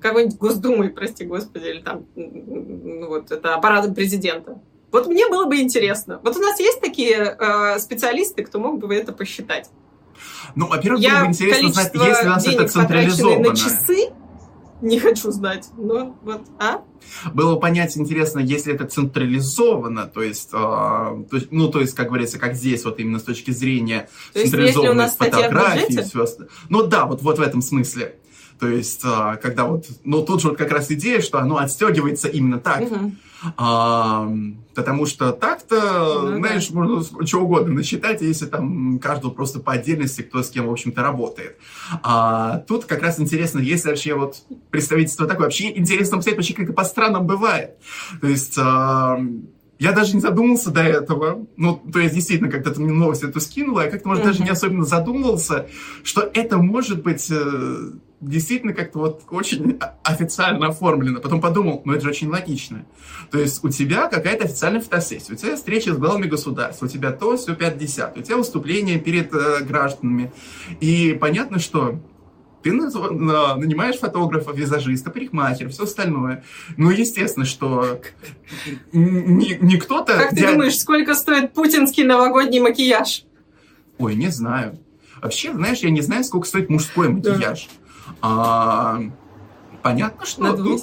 Какой-нибудь 0.00 0.38
Госдумой, 0.38 0.90
прости 0.90 1.24
господи, 1.24 1.66
или 1.66 1.80
там, 1.80 2.04
ну, 2.14 3.08
вот 3.08 3.30
это 3.30 3.54
аппаратом 3.54 3.94
президента. 3.94 4.60
Вот 4.94 5.08
мне 5.08 5.28
было 5.28 5.46
бы 5.46 5.60
интересно. 5.60 6.20
Вот 6.22 6.36
у 6.36 6.38
нас 6.38 6.60
есть 6.60 6.80
такие 6.80 7.36
э, 7.36 7.80
специалисты, 7.80 8.44
кто 8.44 8.60
мог 8.60 8.78
бы 8.78 8.94
это 8.94 9.12
посчитать. 9.12 9.68
Ну, 10.54 10.68
во-первых, 10.68 11.02
было 11.02 11.20
бы 11.22 11.26
интересно 11.26 11.72
знать, 11.72 11.90
если 11.94 12.26
у 12.26 12.30
нас 12.30 12.46
это 12.46 12.68
централизовано. 12.68 13.48
на 13.50 13.56
часы, 13.56 14.10
не 14.80 15.00
хочу 15.00 15.32
знать. 15.32 15.66
Ну, 15.76 16.16
вот, 16.22 16.42
а? 16.60 16.84
Было 17.32 17.56
бы 17.56 17.60
понять, 17.60 17.96
интересно, 17.96 18.38
если 18.38 18.72
это 18.72 18.86
централизовано, 18.86 20.06
то 20.06 20.22
есть, 20.22 20.50
э, 20.52 20.56
то 20.56 21.26
есть, 21.32 21.50
ну, 21.50 21.68
то 21.72 21.80
есть, 21.80 21.94
как 21.94 22.06
говорится, 22.06 22.38
как 22.38 22.54
здесь, 22.54 22.84
вот 22.84 23.00
именно 23.00 23.18
с 23.18 23.24
точки 23.24 23.50
зрения 23.50 24.08
то 24.32 24.42
централизованной 24.42 25.08
фотографии 25.08 25.92
и 25.92 26.02
все. 26.02 26.24
Ну 26.68 26.84
да, 26.84 27.06
вот, 27.06 27.20
вот 27.20 27.40
в 27.40 27.42
этом 27.42 27.62
смысле. 27.62 28.20
То 28.60 28.68
есть, 28.68 29.02
э, 29.04 29.36
когда 29.42 29.64
вот, 29.64 29.86
ну, 30.04 30.22
тут 30.24 30.42
же 30.42 30.48
вот 30.48 30.58
как 30.58 30.70
раз 30.70 30.90
идея, 30.90 31.20
что 31.20 31.38
оно 31.38 31.58
отстегивается 31.58 32.28
именно 32.28 32.58
так. 32.58 32.82
Угу. 32.82 33.12
А, 33.56 34.30
потому 34.74 35.06
что 35.06 35.32
так-то, 35.32 36.22
ну, 36.22 36.38
знаешь, 36.38 36.68
да. 36.68 36.78
можно 36.78 37.26
что 37.26 37.40
угодно 37.40 37.74
насчитать, 37.74 38.22
если 38.22 38.46
там 38.46 38.98
каждого 38.98 39.30
просто 39.30 39.60
по 39.60 39.72
отдельности, 39.72 40.22
кто 40.22 40.42
с 40.42 40.50
кем, 40.50 40.66
в 40.66 40.72
общем-то, 40.72 41.02
работает. 41.02 41.58
А, 42.02 42.58
тут 42.66 42.86
как 42.86 43.02
раз 43.02 43.20
интересно, 43.20 43.58
если 43.58 43.90
вообще 43.90 44.14
вот 44.14 44.36
представительство 44.70 45.26
такое, 45.26 45.46
вообще 45.46 45.76
интересно 45.76 46.16
посмотреть, 46.16 46.36
вообще 46.36 46.54
как 46.54 46.64
это 46.64 46.72
по 46.72 46.84
странам 46.84 47.26
бывает. 47.26 47.76
То 48.20 48.28
есть... 48.28 48.56
А, 48.58 49.20
я 49.80 49.90
даже 49.90 50.14
не 50.14 50.20
задумывался 50.20 50.70
до 50.70 50.82
этого. 50.82 51.46
Ну, 51.56 51.82
то 51.92 51.98
есть, 51.98 52.14
действительно, 52.14 52.48
когда 52.48 52.70
ты 52.70 52.80
мне 52.80 52.92
новость 52.92 53.24
эту 53.24 53.40
скинула, 53.40 53.80
я 53.80 53.90
как-то, 53.90 54.08
может, 54.08 54.22
mm-hmm. 54.22 54.26
даже 54.28 54.42
не 54.44 54.50
особенно 54.50 54.84
задумывался, 54.84 55.66
что 56.04 56.30
это 56.32 56.58
может 56.58 57.02
быть 57.02 57.28
э, 57.30 57.90
действительно 58.20 58.72
как-то 58.72 58.98
вот 58.98 59.22
очень 59.30 59.78
официально 60.02 60.68
оформлено. 60.68 61.20
Потом 61.20 61.40
подумал, 61.40 61.82
ну 61.84 61.92
это 61.92 62.04
же 62.04 62.10
очень 62.10 62.28
логично. 62.28 62.86
То 63.30 63.38
есть 63.38 63.62
у 63.64 63.68
тебя 63.68 64.08
какая-то 64.08 64.44
официальная 64.44 64.80
фотосессия, 64.80 65.34
у 65.34 65.36
тебя 65.36 65.56
встреча 65.56 65.92
с 65.92 65.98
главами 65.98 66.26
государств, 66.26 66.82
у 66.82 66.88
тебя 66.88 67.12
то, 67.12 67.36
все, 67.36 67.54
50, 67.54 68.18
у 68.18 68.22
тебя 68.22 68.36
выступление 68.36 68.98
перед 68.98 69.34
э, 69.34 69.62
гражданами. 69.62 70.32
И 70.80 71.16
понятно, 71.20 71.58
что 71.58 72.00
ты 72.64 72.72
нанимаешь 72.72 73.96
фотографа, 73.96 74.52
визажиста, 74.52 75.10
парикмахера, 75.10 75.68
все 75.68 75.84
остальное. 75.84 76.44
Ну, 76.78 76.90
естественно, 76.90 77.44
что 77.44 78.00
не, 78.92 79.58
не 79.60 79.76
кто-то... 79.76 80.14
Как 80.14 80.30
ты 80.30 80.36
дядь... 80.36 80.52
думаешь, 80.52 80.78
сколько 80.78 81.14
стоит 81.14 81.52
путинский 81.52 82.04
новогодний 82.04 82.60
макияж? 82.60 83.24
Ой, 83.98 84.14
не 84.14 84.28
знаю. 84.28 84.78
Вообще, 85.20 85.52
знаешь, 85.52 85.80
я 85.80 85.90
не 85.90 86.00
знаю, 86.00 86.24
сколько 86.24 86.46
стоит 86.48 86.70
мужской 86.70 87.10
макияж. 87.10 87.68
Да. 87.68 87.83
А, 88.20 89.00
понятно, 89.82 90.26
что 90.26 90.56
тут, 90.56 90.82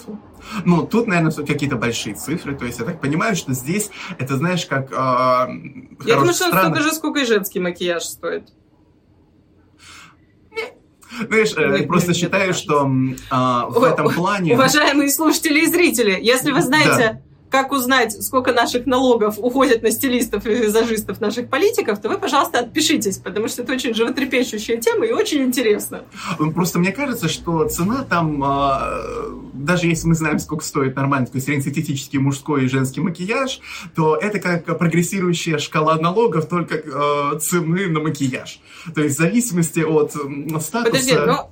ну, 0.66 0.86
тут, 0.86 1.08
наверное, 1.08 1.32
какие-то 1.32 1.76
большие 1.76 2.16
цифры. 2.16 2.56
То 2.56 2.66
есть 2.66 2.80
я 2.80 2.86
так 2.86 3.02
понимаю, 3.02 3.36
что 3.36 3.54
здесь 3.54 3.90
это, 4.18 4.38
знаешь, 4.38 4.66
как 4.66 4.92
а, 4.96 5.50
Я 6.06 6.16
думаю, 6.16 6.34
что 6.34 6.48
стран... 6.48 6.74
столько 6.74 6.82
же, 6.82 6.92
сколько 6.94 7.20
и 7.20 7.26
женский 7.26 7.60
макияж 7.60 8.04
стоит. 8.04 8.50
Знаешь, 11.28 11.54
э, 11.58 11.82
я 11.82 11.88
просто 11.88 12.14
считаю, 12.14 12.54
что 12.54 12.90
а, 13.30 13.66
в 13.68 13.84
этом 13.84 14.10
плане... 14.10 14.54
Уважаемые 14.54 15.10
слушатели 15.10 15.60
и 15.60 15.68
зрители, 15.68 16.18
если 16.22 16.52
вы 16.52 16.62
знаете 16.62 17.22
как 17.52 17.74
узнать, 17.74 18.14
сколько 18.24 18.54
наших 18.54 18.86
налогов 18.86 19.36
уходят 19.38 19.84
на 19.84 19.92
стилистов 19.92 20.46
и 20.46 20.50
визажистов 20.50 21.20
наших 21.20 21.50
политиков, 21.50 22.02
то 22.02 22.08
вы, 22.08 22.18
пожалуйста, 22.18 22.60
отпишитесь, 22.60 23.18
потому 23.18 23.50
что 23.50 23.64
это 23.64 23.74
очень 23.74 23.94
животрепещущая 23.94 24.78
тема 24.78 25.06
и 25.06 25.12
очень 25.12 25.44
интересно. 25.44 26.06
Просто 26.56 26.80
мне 26.80 26.94
кажется, 26.94 27.28
что 27.28 27.68
цена 27.68 28.06
там, 28.10 28.42
а, 28.42 29.04
даже 29.54 29.88
если 29.88 30.08
мы 30.08 30.16
знаем, 30.16 30.40
сколько 30.40 30.64
стоит 30.64 30.96
нормальный 30.96 31.28
такой 31.28 31.42
среднестатистический 31.42 32.20
мужской 32.20 32.66
и 32.66 32.68
женский 32.70 33.02
макияж, 33.02 33.60
то 33.96 34.16
это 34.16 34.40
как 34.40 34.78
прогрессирующая 34.78 35.58
шкала 35.58 35.98
налогов, 35.98 36.48
только 36.48 36.82
а, 36.86 37.38
цены 37.38 37.88
на 37.88 38.00
макияж. 38.00 38.62
То 38.96 39.02
есть 39.02 39.16
в 39.16 39.20
зависимости 39.20 39.82
от 39.82 40.12
статуса... 40.12 40.84
Подожди, 40.86 41.16
но 41.16 41.52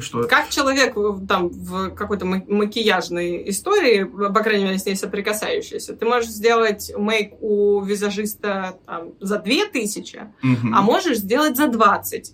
что? 0.00 0.24
Как 0.24 0.48
человек 0.48 0.94
там 1.28 1.48
в 1.48 1.90
какой-то 1.90 2.26
макияжной 2.26 3.48
истории, 3.50 4.04
по 4.04 4.42
крайней 4.42 4.64
мере, 4.64 4.78
с 4.78 4.86
ней 4.86 4.96
соприкасающийся, 4.96 5.94
ты 5.94 6.04
можешь 6.04 6.30
сделать 6.30 6.92
мейк 6.96 7.34
у 7.40 7.80
визажиста 7.82 8.78
там, 8.86 9.12
за 9.20 9.38
2000, 9.38 10.16
угу. 10.16 10.74
а 10.74 10.82
можешь 10.82 11.18
сделать 11.18 11.56
за 11.56 11.68
20. 11.68 12.32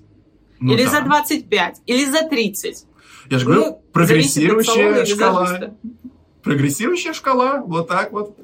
Ну, 0.58 0.72
или 0.72 0.84
да. 0.84 0.90
за 0.90 1.00
25, 1.02 1.82
или 1.86 2.04
за 2.06 2.22
30. 2.22 2.84
Я 3.30 3.38
же 3.38 3.44
говорю, 3.44 3.64
ну, 3.64 3.82
прогрессирующая 3.92 5.04
шкала. 5.04 5.74
Прогрессирующая 6.46 7.12
шкала, 7.12 7.60
вот 7.60 7.88
так 7.88 8.12
вот. 8.12 8.38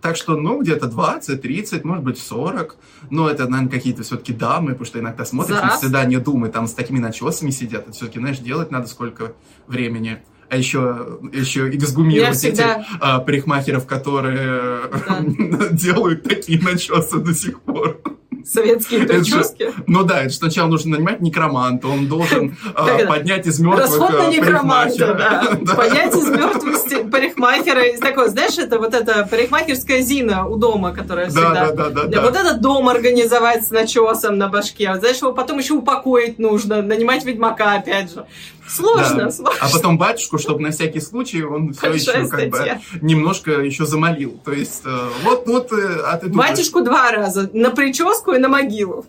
Так 0.00 0.16
что, 0.16 0.36
ну, 0.36 0.62
где-то 0.62 0.86
20, 0.86 1.42
30, 1.42 1.84
может 1.84 2.02
быть, 2.02 2.18
40. 2.18 2.76
Но 3.10 3.28
это, 3.28 3.46
наверное, 3.46 3.70
какие-то 3.70 4.02
все-таки 4.02 4.32
дамы, 4.32 4.70
потому 4.70 4.86
что 4.86 4.98
иногда 5.00 5.26
смотришь 5.26 5.60
на 5.60 5.76
свидание 5.76 6.18
думы, 6.18 6.48
там 6.48 6.66
с 6.66 6.72
такими 6.72 6.98
начесами 6.98 7.50
сидят. 7.50 7.82
Это 7.82 7.92
все-таки, 7.92 8.18
знаешь, 8.18 8.38
делать 8.38 8.70
надо 8.70 8.86
сколько 8.88 9.34
времени. 9.66 10.22
А 10.48 10.56
еще, 10.56 11.20
еще 11.30 11.68
эксгумировать 11.68 12.38
всегда... 12.38 12.76
этих 12.76 12.86
а, 13.00 13.18
парикмахеров, 13.18 13.86
которые 13.86 14.82
да. 14.90 15.20
делают 15.70 16.22
такие 16.22 16.58
начесы 16.58 17.18
до 17.18 17.34
сих 17.34 17.60
пор. 17.60 18.00
Советские 18.46 19.06
прически. 19.06 19.72
Ну 19.86 20.04
да, 20.04 20.22
это 20.22 20.34
сначала 20.34 20.68
нужно 20.68 20.96
нанимать 20.96 21.20
некроманта, 21.20 21.88
он 21.88 22.06
должен 22.06 22.56
а, 22.74 22.98
поднять 23.06 23.46
из 23.46 23.58
мертвых 23.58 23.86
Расход 23.86 24.12
на 24.12 24.28
э, 24.28 24.30
некроманта, 24.30 25.14
да. 25.62 25.74
Поднять 25.74 26.14
из 26.14 26.28
мертвых 26.28 27.10
парикмахера. 27.10 27.98
Такой, 27.98 28.28
знаешь, 28.28 28.58
это 28.58 28.78
вот 28.78 28.94
эта 28.94 29.26
парикмахерская 29.26 30.00
Зина 30.02 30.46
у 30.46 30.56
дома, 30.56 30.92
которая 30.92 31.28
всегда... 31.28 31.72
Да, 31.72 31.90
да, 31.90 32.04
да. 32.04 32.20
Вот 32.20 32.36
этот 32.36 32.60
дом 32.60 32.88
организовать 32.88 33.66
с 33.66 33.70
начесом 33.70 34.38
на 34.38 34.48
башке. 34.48 34.94
Знаешь, 34.96 35.18
его 35.18 35.32
потом 35.32 35.58
еще 35.58 35.74
упокоить 35.74 36.38
нужно, 36.38 36.82
нанимать 36.82 37.24
ведьмака 37.24 37.74
опять 37.74 38.12
же. 38.12 38.26
Сложно, 38.68 39.24
да. 39.24 39.30
сложно. 39.30 39.58
А 39.60 39.68
потом 39.70 39.98
батюшку, 39.98 40.38
чтобы 40.38 40.60
на 40.60 40.70
всякий 40.70 41.00
случай 41.00 41.42
он 41.42 41.72
все 41.72 41.92
еще 41.92 42.26
как 42.28 42.48
бы 42.48 42.80
немножко 43.00 43.60
еще 43.60 43.84
замолил. 43.84 44.40
То 44.44 44.52
есть 44.52 44.82
э, 44.84 45.08
вот, 45.24 45.46
вот, 45.46 45.72
э, 45.72 46.00
а 46.06 46.16
ты 46.16 46.28
думаешь... 46.28 46.50
Батюшку 46.50 46.80
два 46.82 47.10
раза, 47.10 47.50
на 47.52 47.70
прическу 47.70 48.31
и 48.32 48.38
на 48.38 48.48
могилу. 48.48 49.06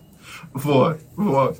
Вот, 0.52 1.00
вот. 1.16 1.58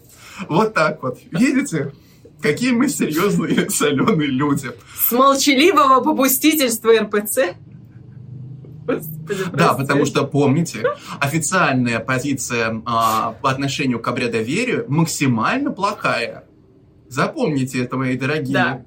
Вот 0.48 0.74
так 0.74 1.02
вот. 1.02 1.18
Видите? 1.30 1.92
Какие 2.40 2.72
мы 2.72 2.88
серьезные, 2.88 3.70
соленые 3.70 4.28
люди. 4.28 4.70
С 4.98 5.12
молчаливого 5.12 6.02
попустительства 6.02 6.92
РПЦ 6.98 7.56
Господи, 8.86 9.44
да, 9.56 9.74
потому 9.74 10.04
что, 10.04 10.24
помните, 10.24 10.82
официальная 11.18 12.00
позиция 12.00 12.82
а, 12.84 13.32
по 13.40 13.50
отношению 13.50 13.98
к 13.98 14.06
обрядоверию 14.08 14.84
максимально 14.88 15.70
плохая. 15.70 16.44
Запомните 17.08 17.82
это, 17.82 17.96
мои 17.96 18.16
дорогие. 18.16 18.52
Да. 18.52 18.84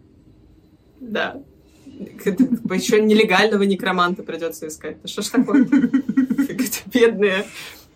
Да. 0.99 1.41
Еще 1.85 3.01
нелегального 3.01 3.63
некроманта 3.63 4.21
придется 4.21 4.67
искать. 4.67 5.01
Да 5.01 5.07
что 5.07 5.23
ж 5.23 5.27
такое? 5.27 5.65
Бедные. 6.93 7.45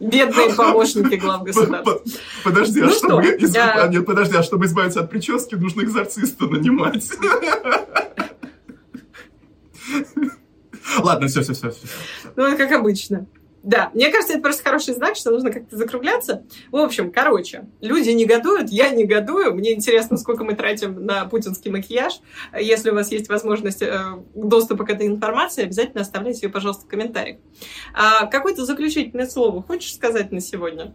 Бедные 0.01 0.49
помощники 0.55 1.15
глав 1.15 1.43
государства. 1.43 2.01
Подожди, 2.43 2.81
а 2.81 2.85
ну 2.85 2.91
чтобы... 2.91 3.23
Что? 3.23 3.35
Из... 3.35 3.53
Я... 3.53 3.83
А, 3.83 3.87
нет, 3.87 4.03
подожди, 4.05 4.35
а 4.35 4.41
чтобы 4.41 4.65
избавиться 4.65 5.01
от 5.01 5.11
прически, 5.11 5.53
нужно 5.55 5.83
экзорциста 5.83 6.47
нанимать. 6.47 7.07
Ладно, 10.99 11.27
все, 11.27 11.41
все, 11.41 11.53
все. 11.53 11.71
Ну, 12.35 12.57
как 12.57 12.71
обычно. 12.71 13.27
Да, 13.63 13.91
мне 13.93 14.09
кажется, 14.09 14.33
это 14.33 14.41
просто 14.41 14.63
хороший 14.63 14.95
знак, 14.95 15.15
что 15.15 15.29
нужно 15.29 15.51
как-то 15.51 15.77
закругляться. 15.77 16.43
В 16.71 16.77
общем, 16.77 17.11
короче, 17.11 17.67
люди 17.79 18.09
негодуют, 18.09 18.69
я 18.69 18.89
негодую. 18.89 19.53
Мне 19.53 19.73
интересно, 19.73 20.17
сколько 20.17 20.43
мы 20.43 20.55
тратим 20.55 21.05
на 21.05 21.25
путинский 21.25 21.69
макияж. 21.69 22.21
Если 22.59 22.89
у 22.89 22.95
вас 22.95 23.11
есть 23.11 23.29
возможность 23.29 23.83
э, 23.83 24.03
доступа 24.33 24.85
к 24.85 24.89
этой 24.89 25.05
информации, 25.05 25.63
обязательно 25.63 26.01
оставляйте 26.01 26.47
ее, 26.47 26.51
пожалуйста, 26.51 26.85
в 26.85 26.87
комментариях. 26.87 27.37
А 27.93 28.25
какое-то 28.25 28.65
заключительное 28.65 29.27
слово 29.27 29.61
хочешь 29.61 29.93
сказать 29.93 30.31
на 30.31 30.39
сегодня? 30.39 30.93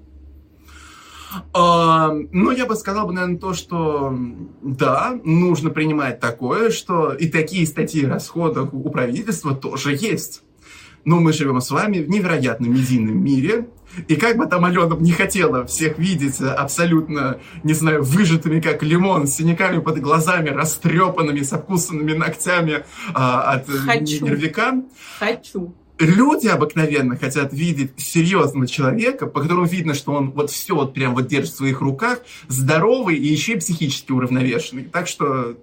Uh, 1.53 2.29
ну, 2.33 2.51
я 2.51 2.67
бы 2.67 2.77
сказал 2.77 3.07
бы, 3.07 3.13
наверное, 3.13 3.39
то, 3.39 3.53
что 3.53 4.17
да, 4.63 5.19
нужно 5.25 5.71
принимать 5.71 6.21
такое, 6.21 6.71
что 6.71 7.13
и 7.13 7.29
такие 7.29 7.67
статьи 7.67 8.07
расходов 8.07 8.71
у 8.73 8.89
правительства 8.91 9.55
тоже 9.55 9.95
есть. 9.95 10.43
Но 11.07 11.21
мы 11.21 11.33
живем 11.33 11.61
с 11.61 11.71
вами 11.71 12.01
в 12.01 12.11
невероятно 12.11 12.67
медийном 12.67 13.23
мире, 13.23 13.69
и 14.09 14.17
как 14.17 14.37
бы 14.37 14.47
там 14.47 14.65
Алена 14.65 14.97
не 14.97 15.13
хотела 15.13 15.65
всех 15.65 15.99
видеть 15.99 16.41
абсолютно, 16.41 17.39
не 17.63 17.75
знаю, 17.75 18.03
выжатыми 18.03 18.61
как 18.61 18.83
лимон, 18.83 19.29
с 19.29 19.37
синяками 19.37 19.79
под 19.81 20.01
глазами, 20.01 20.49
растрепанными, 20.49 21.43
с 21.43 21.53
обкусанными 21.53 22.13
ногтями 22.13 22.85
а, 23.15 23.53
от 23.53 23.69
Хочу. 23.69 24.25
нервика. 24.25 24.83
Хочу. 25.21 25.73
люди 26.01 26.49
обыкновенно 26.49 27.17
хотят 27.17 27.53
видеть 27.53 27.93
серьезного 27.99 28.67
человека, 28.67 29.27
по 29.27 29.41
которому 29.41 29.67
видно, 29.67 29.95
что 29.95 30.13
он 30.13 30.33
вот 30.33 30.51
все 30.51 30.75
вот 30.75 30.93
прям 30.93 31.15
вот 31.15 31.29
держит 31.29 31.55
в 31.55 31.57
своих 31.57 31.81
руках, 31.81 32.19
здоровый 32.49 33.17
и 33.17 33.29
еще 33.29 33.53
и 33.53 33.59
психически 33.61 34.11
уравновешенный. 34.11 34.83
Так 34.83 35.07
что, 35.07 35.57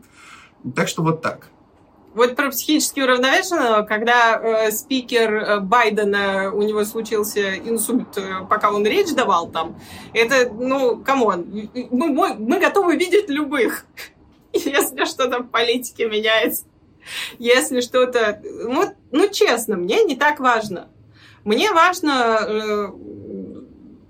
так 0.76 0.86
что 0.86 1.02
вот 1.02 1.20
так. 1.20 1.50
Вот 2.18 2.34
про 2.34 2.50
психически 2.50 2.98
уравновешенного, 2.98 3.82
когда 3.82 4.40
э, 4.40 4.72
спикер 4.72 5.34
э, 5.34 5.60
Байдена, 5.60 6.50
у 6.52 6.62
него 6.62 6.84
случился 6.84 7.56
инсульт, 7.56 8.18
э, 8.18 8.44
пока 8.50 8.72
он 8.72 8.84
речь 8.84 9.14
давал 9.14 9.48
там, 9.48 9.80
это, 10.12 10.52
ну, 10.52 10.96
come 10.96 11.25
on, 11.25 11.46
мы, 11.92 12.08
мы, 12.08 12.34
мы 12.34 12.58
готовы 12.58 12.96
видеть 12.96 13.30
любых, 13.30 13.86
если 14.52 15.04
что-то 15.04 15.44
в 15.44 15.48
политике 15.48 16.08
меняется. 16.08 16.64
Если 17.38 17.80
что-то... 17.80 18.42
Ну, 18.42 18.92
ну, 19.12 19.28
честно, 19.28 19.76
мне 19.76 20.02
не 20.02 20.16
так 20.16 20.40
важно. 20.40 20.88
Мне 21.44 21.70
важно... 21.70 22.38
Э, 22.40 22.88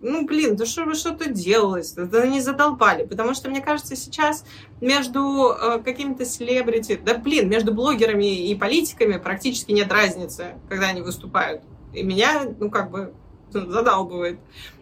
ну, 0.01 0.27
блин, 0.27 0.57
да 0.57 0.65
что 0.65 0.85
вы 0.85 0.95
что-то 0.95 1.29
делалось? 1.29 1.93
Да 1.93 2.27
не 2.27 2.41
задолбали. 2.41 3.05
Потому 3.05 3.35
что, 3.35 3.51
мне 3.51 3.61
кажется, 3.61 3.97
сейчас 3.97 4.45
между 4.81 5.51
э, 5.51 5.81
какими-то 5.81 6.25
селебрити... 6.25 7.01
Да, 7.05 7.15
блин, 7.15 7.49
между 7.49 7.75
блогерами 7.75 8.49
и 8.49 8.55
политиками 8.55 9.17
практически 9.17 9.73
нет 9.73 9.91
разницы, 9.91 10.55
когда 10.69 10.89
они 10.89 11.03
выступают. 11.03 11.63
И 11.93 12.03
меня, 12.03 12.45
ну, 12.59 12.71
как 12.71 12.91
бы 12.91 13.13
задалбывает. 13.51 14.39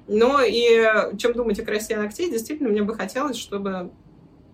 Но 0.07 0.41
и 0.41 1.17
чем 1.17 1.33
думать 1.33 1.59
о 1.61 1.65
красе 1.65 1.97
ногтей, 1.97 2.31
действительно, 2.31 2.69
мне 2.69 2.83
бы 2.83 2.95
хотелось, 2.95 3.37
чтобы 3.37 3.91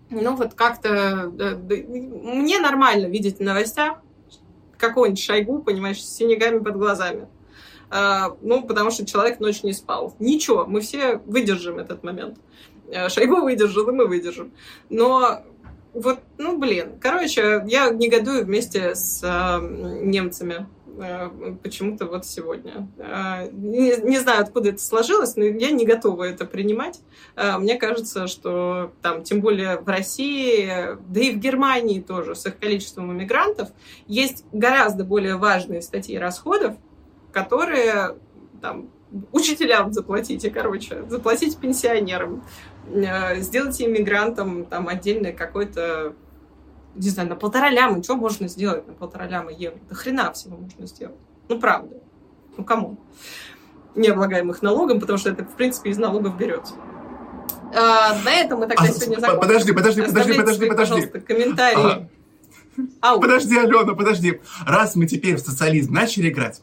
ну 0.09 0.35
вот 0.35 0.53
как-то 0.53 1.31
мне 1.31 2.59
нормально 2.59 3.07
видеть 3.07 3.39
в 3.39 3.41
новостях 3.41 3.97
какого-нибудь 4.77 5.19
Шойгу, 5.19 5.59
понимаешь, 5.59 6.03
с 6.03 6.15
синяками 6.15 6.59
под 6.59 6.75
глазами. 6.75 7.27
А, 7.95 8.35
ну, 8.41 8.63
потому 8.63 8.89
что 8.91 9.05
человек 9.05 9.39
ночью 9.39 9.65
не 9.65 9.73
спал. 9.73 10.15
Ничего, 10.19 10.65
мы 10.65 10.81
все 10.81 11.17
выдержим 11.25 11.77
этот 11.77 12.03
момент. 12.03 12.37
А, 12.93 13.09
Шойгу 13.09 13.41
выдержал, 13.41 13.87
и 13.89 13.91
мы 13.91 14.07
выдержим. 14.07 14.51
Но 14.89 15.43
вот, 15.93 16.19
ну, 16.37 16.57
блин. 16.57 16.93
Короче, 16.99 17.63
я 17.67 17.89
негодую 17.89 18.45
вместе 18.45 18.95
с 18.95 19.21
э, 19.23 19.59
немцами 20.01 20.65
Э, 20.97 21.29
почему-то 21.63 22.05
вот 22.05 22.25
сегодня. 22.25 22.87
Э, 22.97 23.49
не, 23.51 23.95
не 24.03 24.19
знаю, 24.19 24.41
откуда 24.41 24.69
это 24.69 24.79
сложилось, 24.79 25.35
но 25.35 25.43
я 25.43 25.71
не 25.71 25.85
готова 25.85 26.23
это 26.23 26.45
принимать. 26.45 27.01
Э, 27.35 27.57
мне 27.57 27.75
кажется, 27.75 28.27
что 28.27 28.93
там, 29.01 29.23
тем 29.23 29.41
более 29.41 29.77
в 29.79 29.87
России, 29.87 30.69
да 31.07 31.19
и 31.19 31.31
в 31.31 31.39
Германии 31.39 31.99
тоже, 31.99 32.35
с 32.35 32.45
их 32.45 32.59
количеством 32.59 33.11
иммигрантов, 33.11 33.69
есть 34.07 34.45
гораздо 34.51 35.03
более 35.03 35.35
важные 35.37 35.81
статьи 35.81 36.17
расходов, 36.17 36.75
которые 37.33 38.15
там, 38.61 38.89
учителям 39.31 39.91
заплатите, 39.91 40.49
короче, 40.49 41.03
заплатите 41.09 41.57
пенсионерам, 41.57 42.43
сделайте 42.87 43.85
иммигрантам 43.85 44.65
там 44.65 44.87
отдельный 44.87 45.33
какой-то 45.33 46.15
не 46.95 47.09
знаю, 47.09 47.29
на 47.29 47.35
полтора 47.35 47.69
ляма, 47.69 48.03
что 48.03 48.15
можно 48.15 48.47
сделать 48.47 48.87
на 48.87 48.93
полтора 48.93 49.27
ляма 49.27 49.51
евро? 49.51 49.79
Да 49.89 49.95
хрена 49.95 50.31
всего 50.33 50.57
можно 50.57 50.85
сделать. 50.85 51.15
Ну, 51.49 51.59
правда. 51.59 51.97
Ну, 52.57 52.63
кому? 52.63 52.97
Не 53.95 54.09
облагаем 54.09 54.49
их 54.51 54.61
налогом, 54.61 54.99
потому 54.99 55.17
что 55.17 55.29
это, 55.29 55.43
в 55.43 55.55
принципе, 55.55 55.89
из 55.89 55.97
налогов 55.97 56.37
берется. 56.37 56.75
А, 57.75 58.15
на 58.23 58.31
этом 58.31 58.59
мы 58.59 58.67
тогда 58.67 58.83
а, 58.83 58.87
сегодня 58.87 59.19
закончим. 59.19 59.41
Подожди, 59.41 59.71
подожди, 59.71 60.01
подожди, 60.03 60.33
подожди, 60.33 60.67
подожди. 60.67 61.07
комментарии. 61.21 62.09
А, 63.01 63.17
подожди, 63.17 63.57
Алена, 63.57 63.93
подожди. 63.93 64.41
Раз 64.65 64.95
мы 64.95 65.05
теперь 65.05 65.35
в 65.35 65.39
социализм 65.39 65.93
начали 65.93 66.29
играть, 66.29 66.61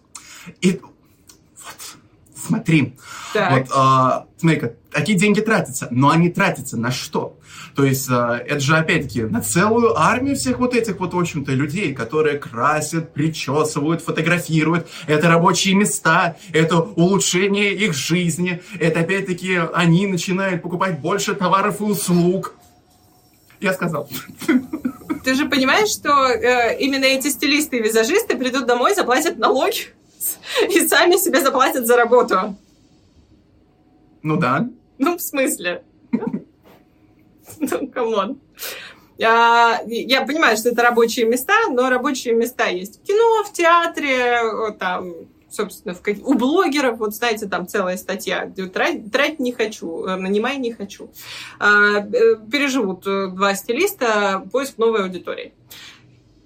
и 0.61 0.81
вот, 0.81 1.99
смотри, 2.35 2.97
так. 3.33 3.53
вот, 3.53 3.67
а, 3.75 4.27
смотри-ка, 4.39 4.75
такие 4.91 5.19
деньги 5.19 5.41
тратятся, 5.41 5.89
но 5.91 6.11
они 6.11 6.31
тратятся 6.31 6.77
на 6.77 6.91
что? 6.91 7.39
То 7.75 7.85
есть 7.85 8.09
э, 8.11 8.45
это 8.47 8.61
же 8.61 8.77
опять-таки 8.77 9.23
на 9.23 9.41
целую 9.41 9.99
армию 9.99 10.37
всех 10.37 10.59
вот 10.59 10.75
этих 10.75 10.99
вот, 10.99 11.15
в 11.15 11.19
общем-то, 11.19 11.53
людей, 11.53 11.95
которые 11.95 12.39
красят, 12.39 13.15
причесывают, 13.15 14.03
фотографируют. 14.03 14.89
Это 15.07 15.29
рабочие 15.29 15.75
места, 15.75 16.37
это 16.53 16.79
улучшение 16.81 17.73
их 17.73 17.95
жизни. 17.95 18.63
Это 18.79 19.01
опять-таки 19.01 19.61
они 19.73 20.07
начинают 20.07 20.63
покупать 20.63 21.01
больше 21.01 21.35
товаров 21.35 21.81
и 21.81 21.85
услуг. 21.85 22.55
Я 23.61 23.73
сказал. 23.73 24.09
Ты 25.25 25.35
же 25.35 25.49
понимаешь, 25.49 25.91
что 25.91 26.29
э, 26.29 26.79
именно 26.81 27.05
эти 27.05 27.29
стилисты 27.29 27.79
и 27.79 27.83
визажисты 27.83 28.37
придут 28.37 28.67
домой, 28.67 28.95
заплатят 28.95 29.39
налоги 29.39 29.89
и 30.69 30.87
сами 30.87 31.17
себе 31.17 31.41
заплатят 31.41 31.87
за 31.87 31.97
работу. 31.97 32.57
Ну 34.23 34.37
да. 34.37 34.69
Ну, 34.99 35.17
в 35.17 35.23
смысле? 35.23 35.83
Ну, 37.59 37.89
come 37.89 38.19
on. 38.19 38.41
Я, 39.19 39.83
я 39.87 40.25
понимаю, 40.25 40.57
что 40.57 40.71
это 40.71 40.83
рабочие 40.83 41.27
места, 41.27 41.55
но 41.71 41.91
рабочие 41.91 42.35
места 42.35 42.69
есть 42.69 43.01
в 43.01 43.03
кино, 43.03 43.45
в 43.45 43.53
театре, 43.53 44.73
там, 44.79 45.13
собственно, 45.51 45.95
в, 45.95 46.01
у 46.25 46.35
блогеров, 46.35 46.99
вот 46.99 47.15
знаете, 47.15 47.47
там 47.47 47.67
целая 47.67 47.99
статья, 47.99 48.51
тратить, 48.73 49.13
тратить 49.13 49.41
не 49.41 49.53
хочу, 49.53 50.07
э, 50.07 50.17
нанимай 50.17 50.57
не 50.57 50.73
хочу. 50.73 51.11
А, 51.59 51.99
э, 51.99 52.37
переживут 52.51 53.07
э, 53.07 53.29
два 53.29 53.55
стилиста 53.55 54.47
поиск 54.51 54.79
новой 54.79 55.03
аудитории. 55.03 55.53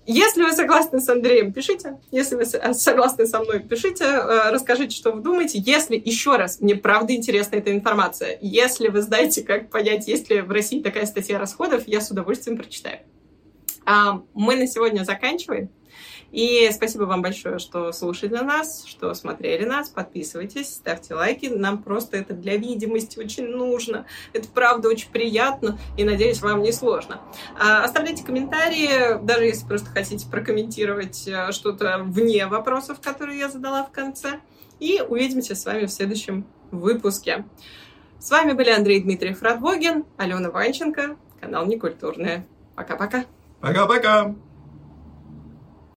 Если 0.07 0.43
вы 0.43 0.53
согласны 0.53 1.01
с 1.01 1.09
Андреем, 1.09 1.53
пишите. 1.53 1.99
Если 2.11 2.37
вы 2.37 2.45
согласны 2.45 3.27
со 3.27 3.41
мной, 3.41 3.61
пишите. 3.61 4.05
Э, 4.05 4.51
расскажите, 4.51 4.95
что 4.95 5.13
вы 5.13 5.23
думаете. 5.23 5.59
Если, 5.59 6.01
еще 6.03 6.37
раз, 6.37 6.61
мне 6.61 6.75
правда 6.75 7.15
интересна 7.15 7.57
эта 7.57 7.73
информация. 7.73 8.39
Если 8.43 8.89
вы 8.89 9.01
знаете, 9.03 9.43
как 9.43 9.71
понять, 9.71 10.07
есть 10.07 10.31
ли 10.31 10.41
в 10.41 10.51
России 10.51 10.83
такая 10.83 11.07
статья 11.07 11.39
расходов, 11.39 11.85
я 11.87 12.01
с 12.01 12.11
удовольствием 12.11 12.59
прочитаю. 12.59 12.99
Мы 14.35 14.57
на 14.57 14.67
сегодня 14.67 15.05
заканчиваем. 15.05 15.71
И 16.35 16.69
спасибо 16.73 17.05
вам 17.05 17.23
большое, 17.23 17.61
что 17.61 17.93
слушали 17.93 18.35
нас, 18.35 18.85
что 18.87 19.15
смотрели 19.15 19.65
нас. 19.65 19.89
Подписывайтесь, 19.89 20.75
ставьте 20.75 21.15
лайки. 21.15 21.47
Нам 21.47 21.81
просто 21.81 22.17
это 22.17 22.35
для 22.35 22.57
видимости 22.57 23.21
очень 23.21 23.47
нужно. 23.47 24.05
Это 24.33 24.49
правда 24.49 24.89
очень 24.89 25.13
приятно 25.13 25.79
и, 25.97 26.03
надеюсь, 26.03 26.43
вам 26.43 26.63
не 26.63 26.73
сложно. 26.73 27.21
А, 27.57 27.85
оставляйте 27.85 28.25
комментарии, 28.25 29.25
даже 29.25 29.45
если 29.45 29.65
просто 29.65 29.91
хотите 29.91 30.29
прокомментировать 30.29 31.29
э, 31.29 31.53
что-то 31.53 31.99
вне 32.03 32.47
вопросов, 32.47 33.01
которые 33.01 33.39
я 33.39 33.49
задала 33.49 33.85
в 33.85 33.93
конце. 33.93 34.41
И 34.81 35.01
увидимся 35.09 35.55
с 35.55 35.65
вами 35.65 35.87
в 35.87 35.93
следующем 35.93 36.47
выпуске. 36.73 37.45
С 38.19 38.29
вами 38.33 38.55
были 38.55 38.71
Андрей 38.71 39.01
Дмитриев 39.01 39.41
Радвогин, 39.41 40.05
Алена 40.17 40.51
Ванченко, 40.51 41.17
канал 41.41 41.65
Некультурная. 41.67 42.45
Пока-пока. 42.75 43.25
Пока-пока. 43.61 44.35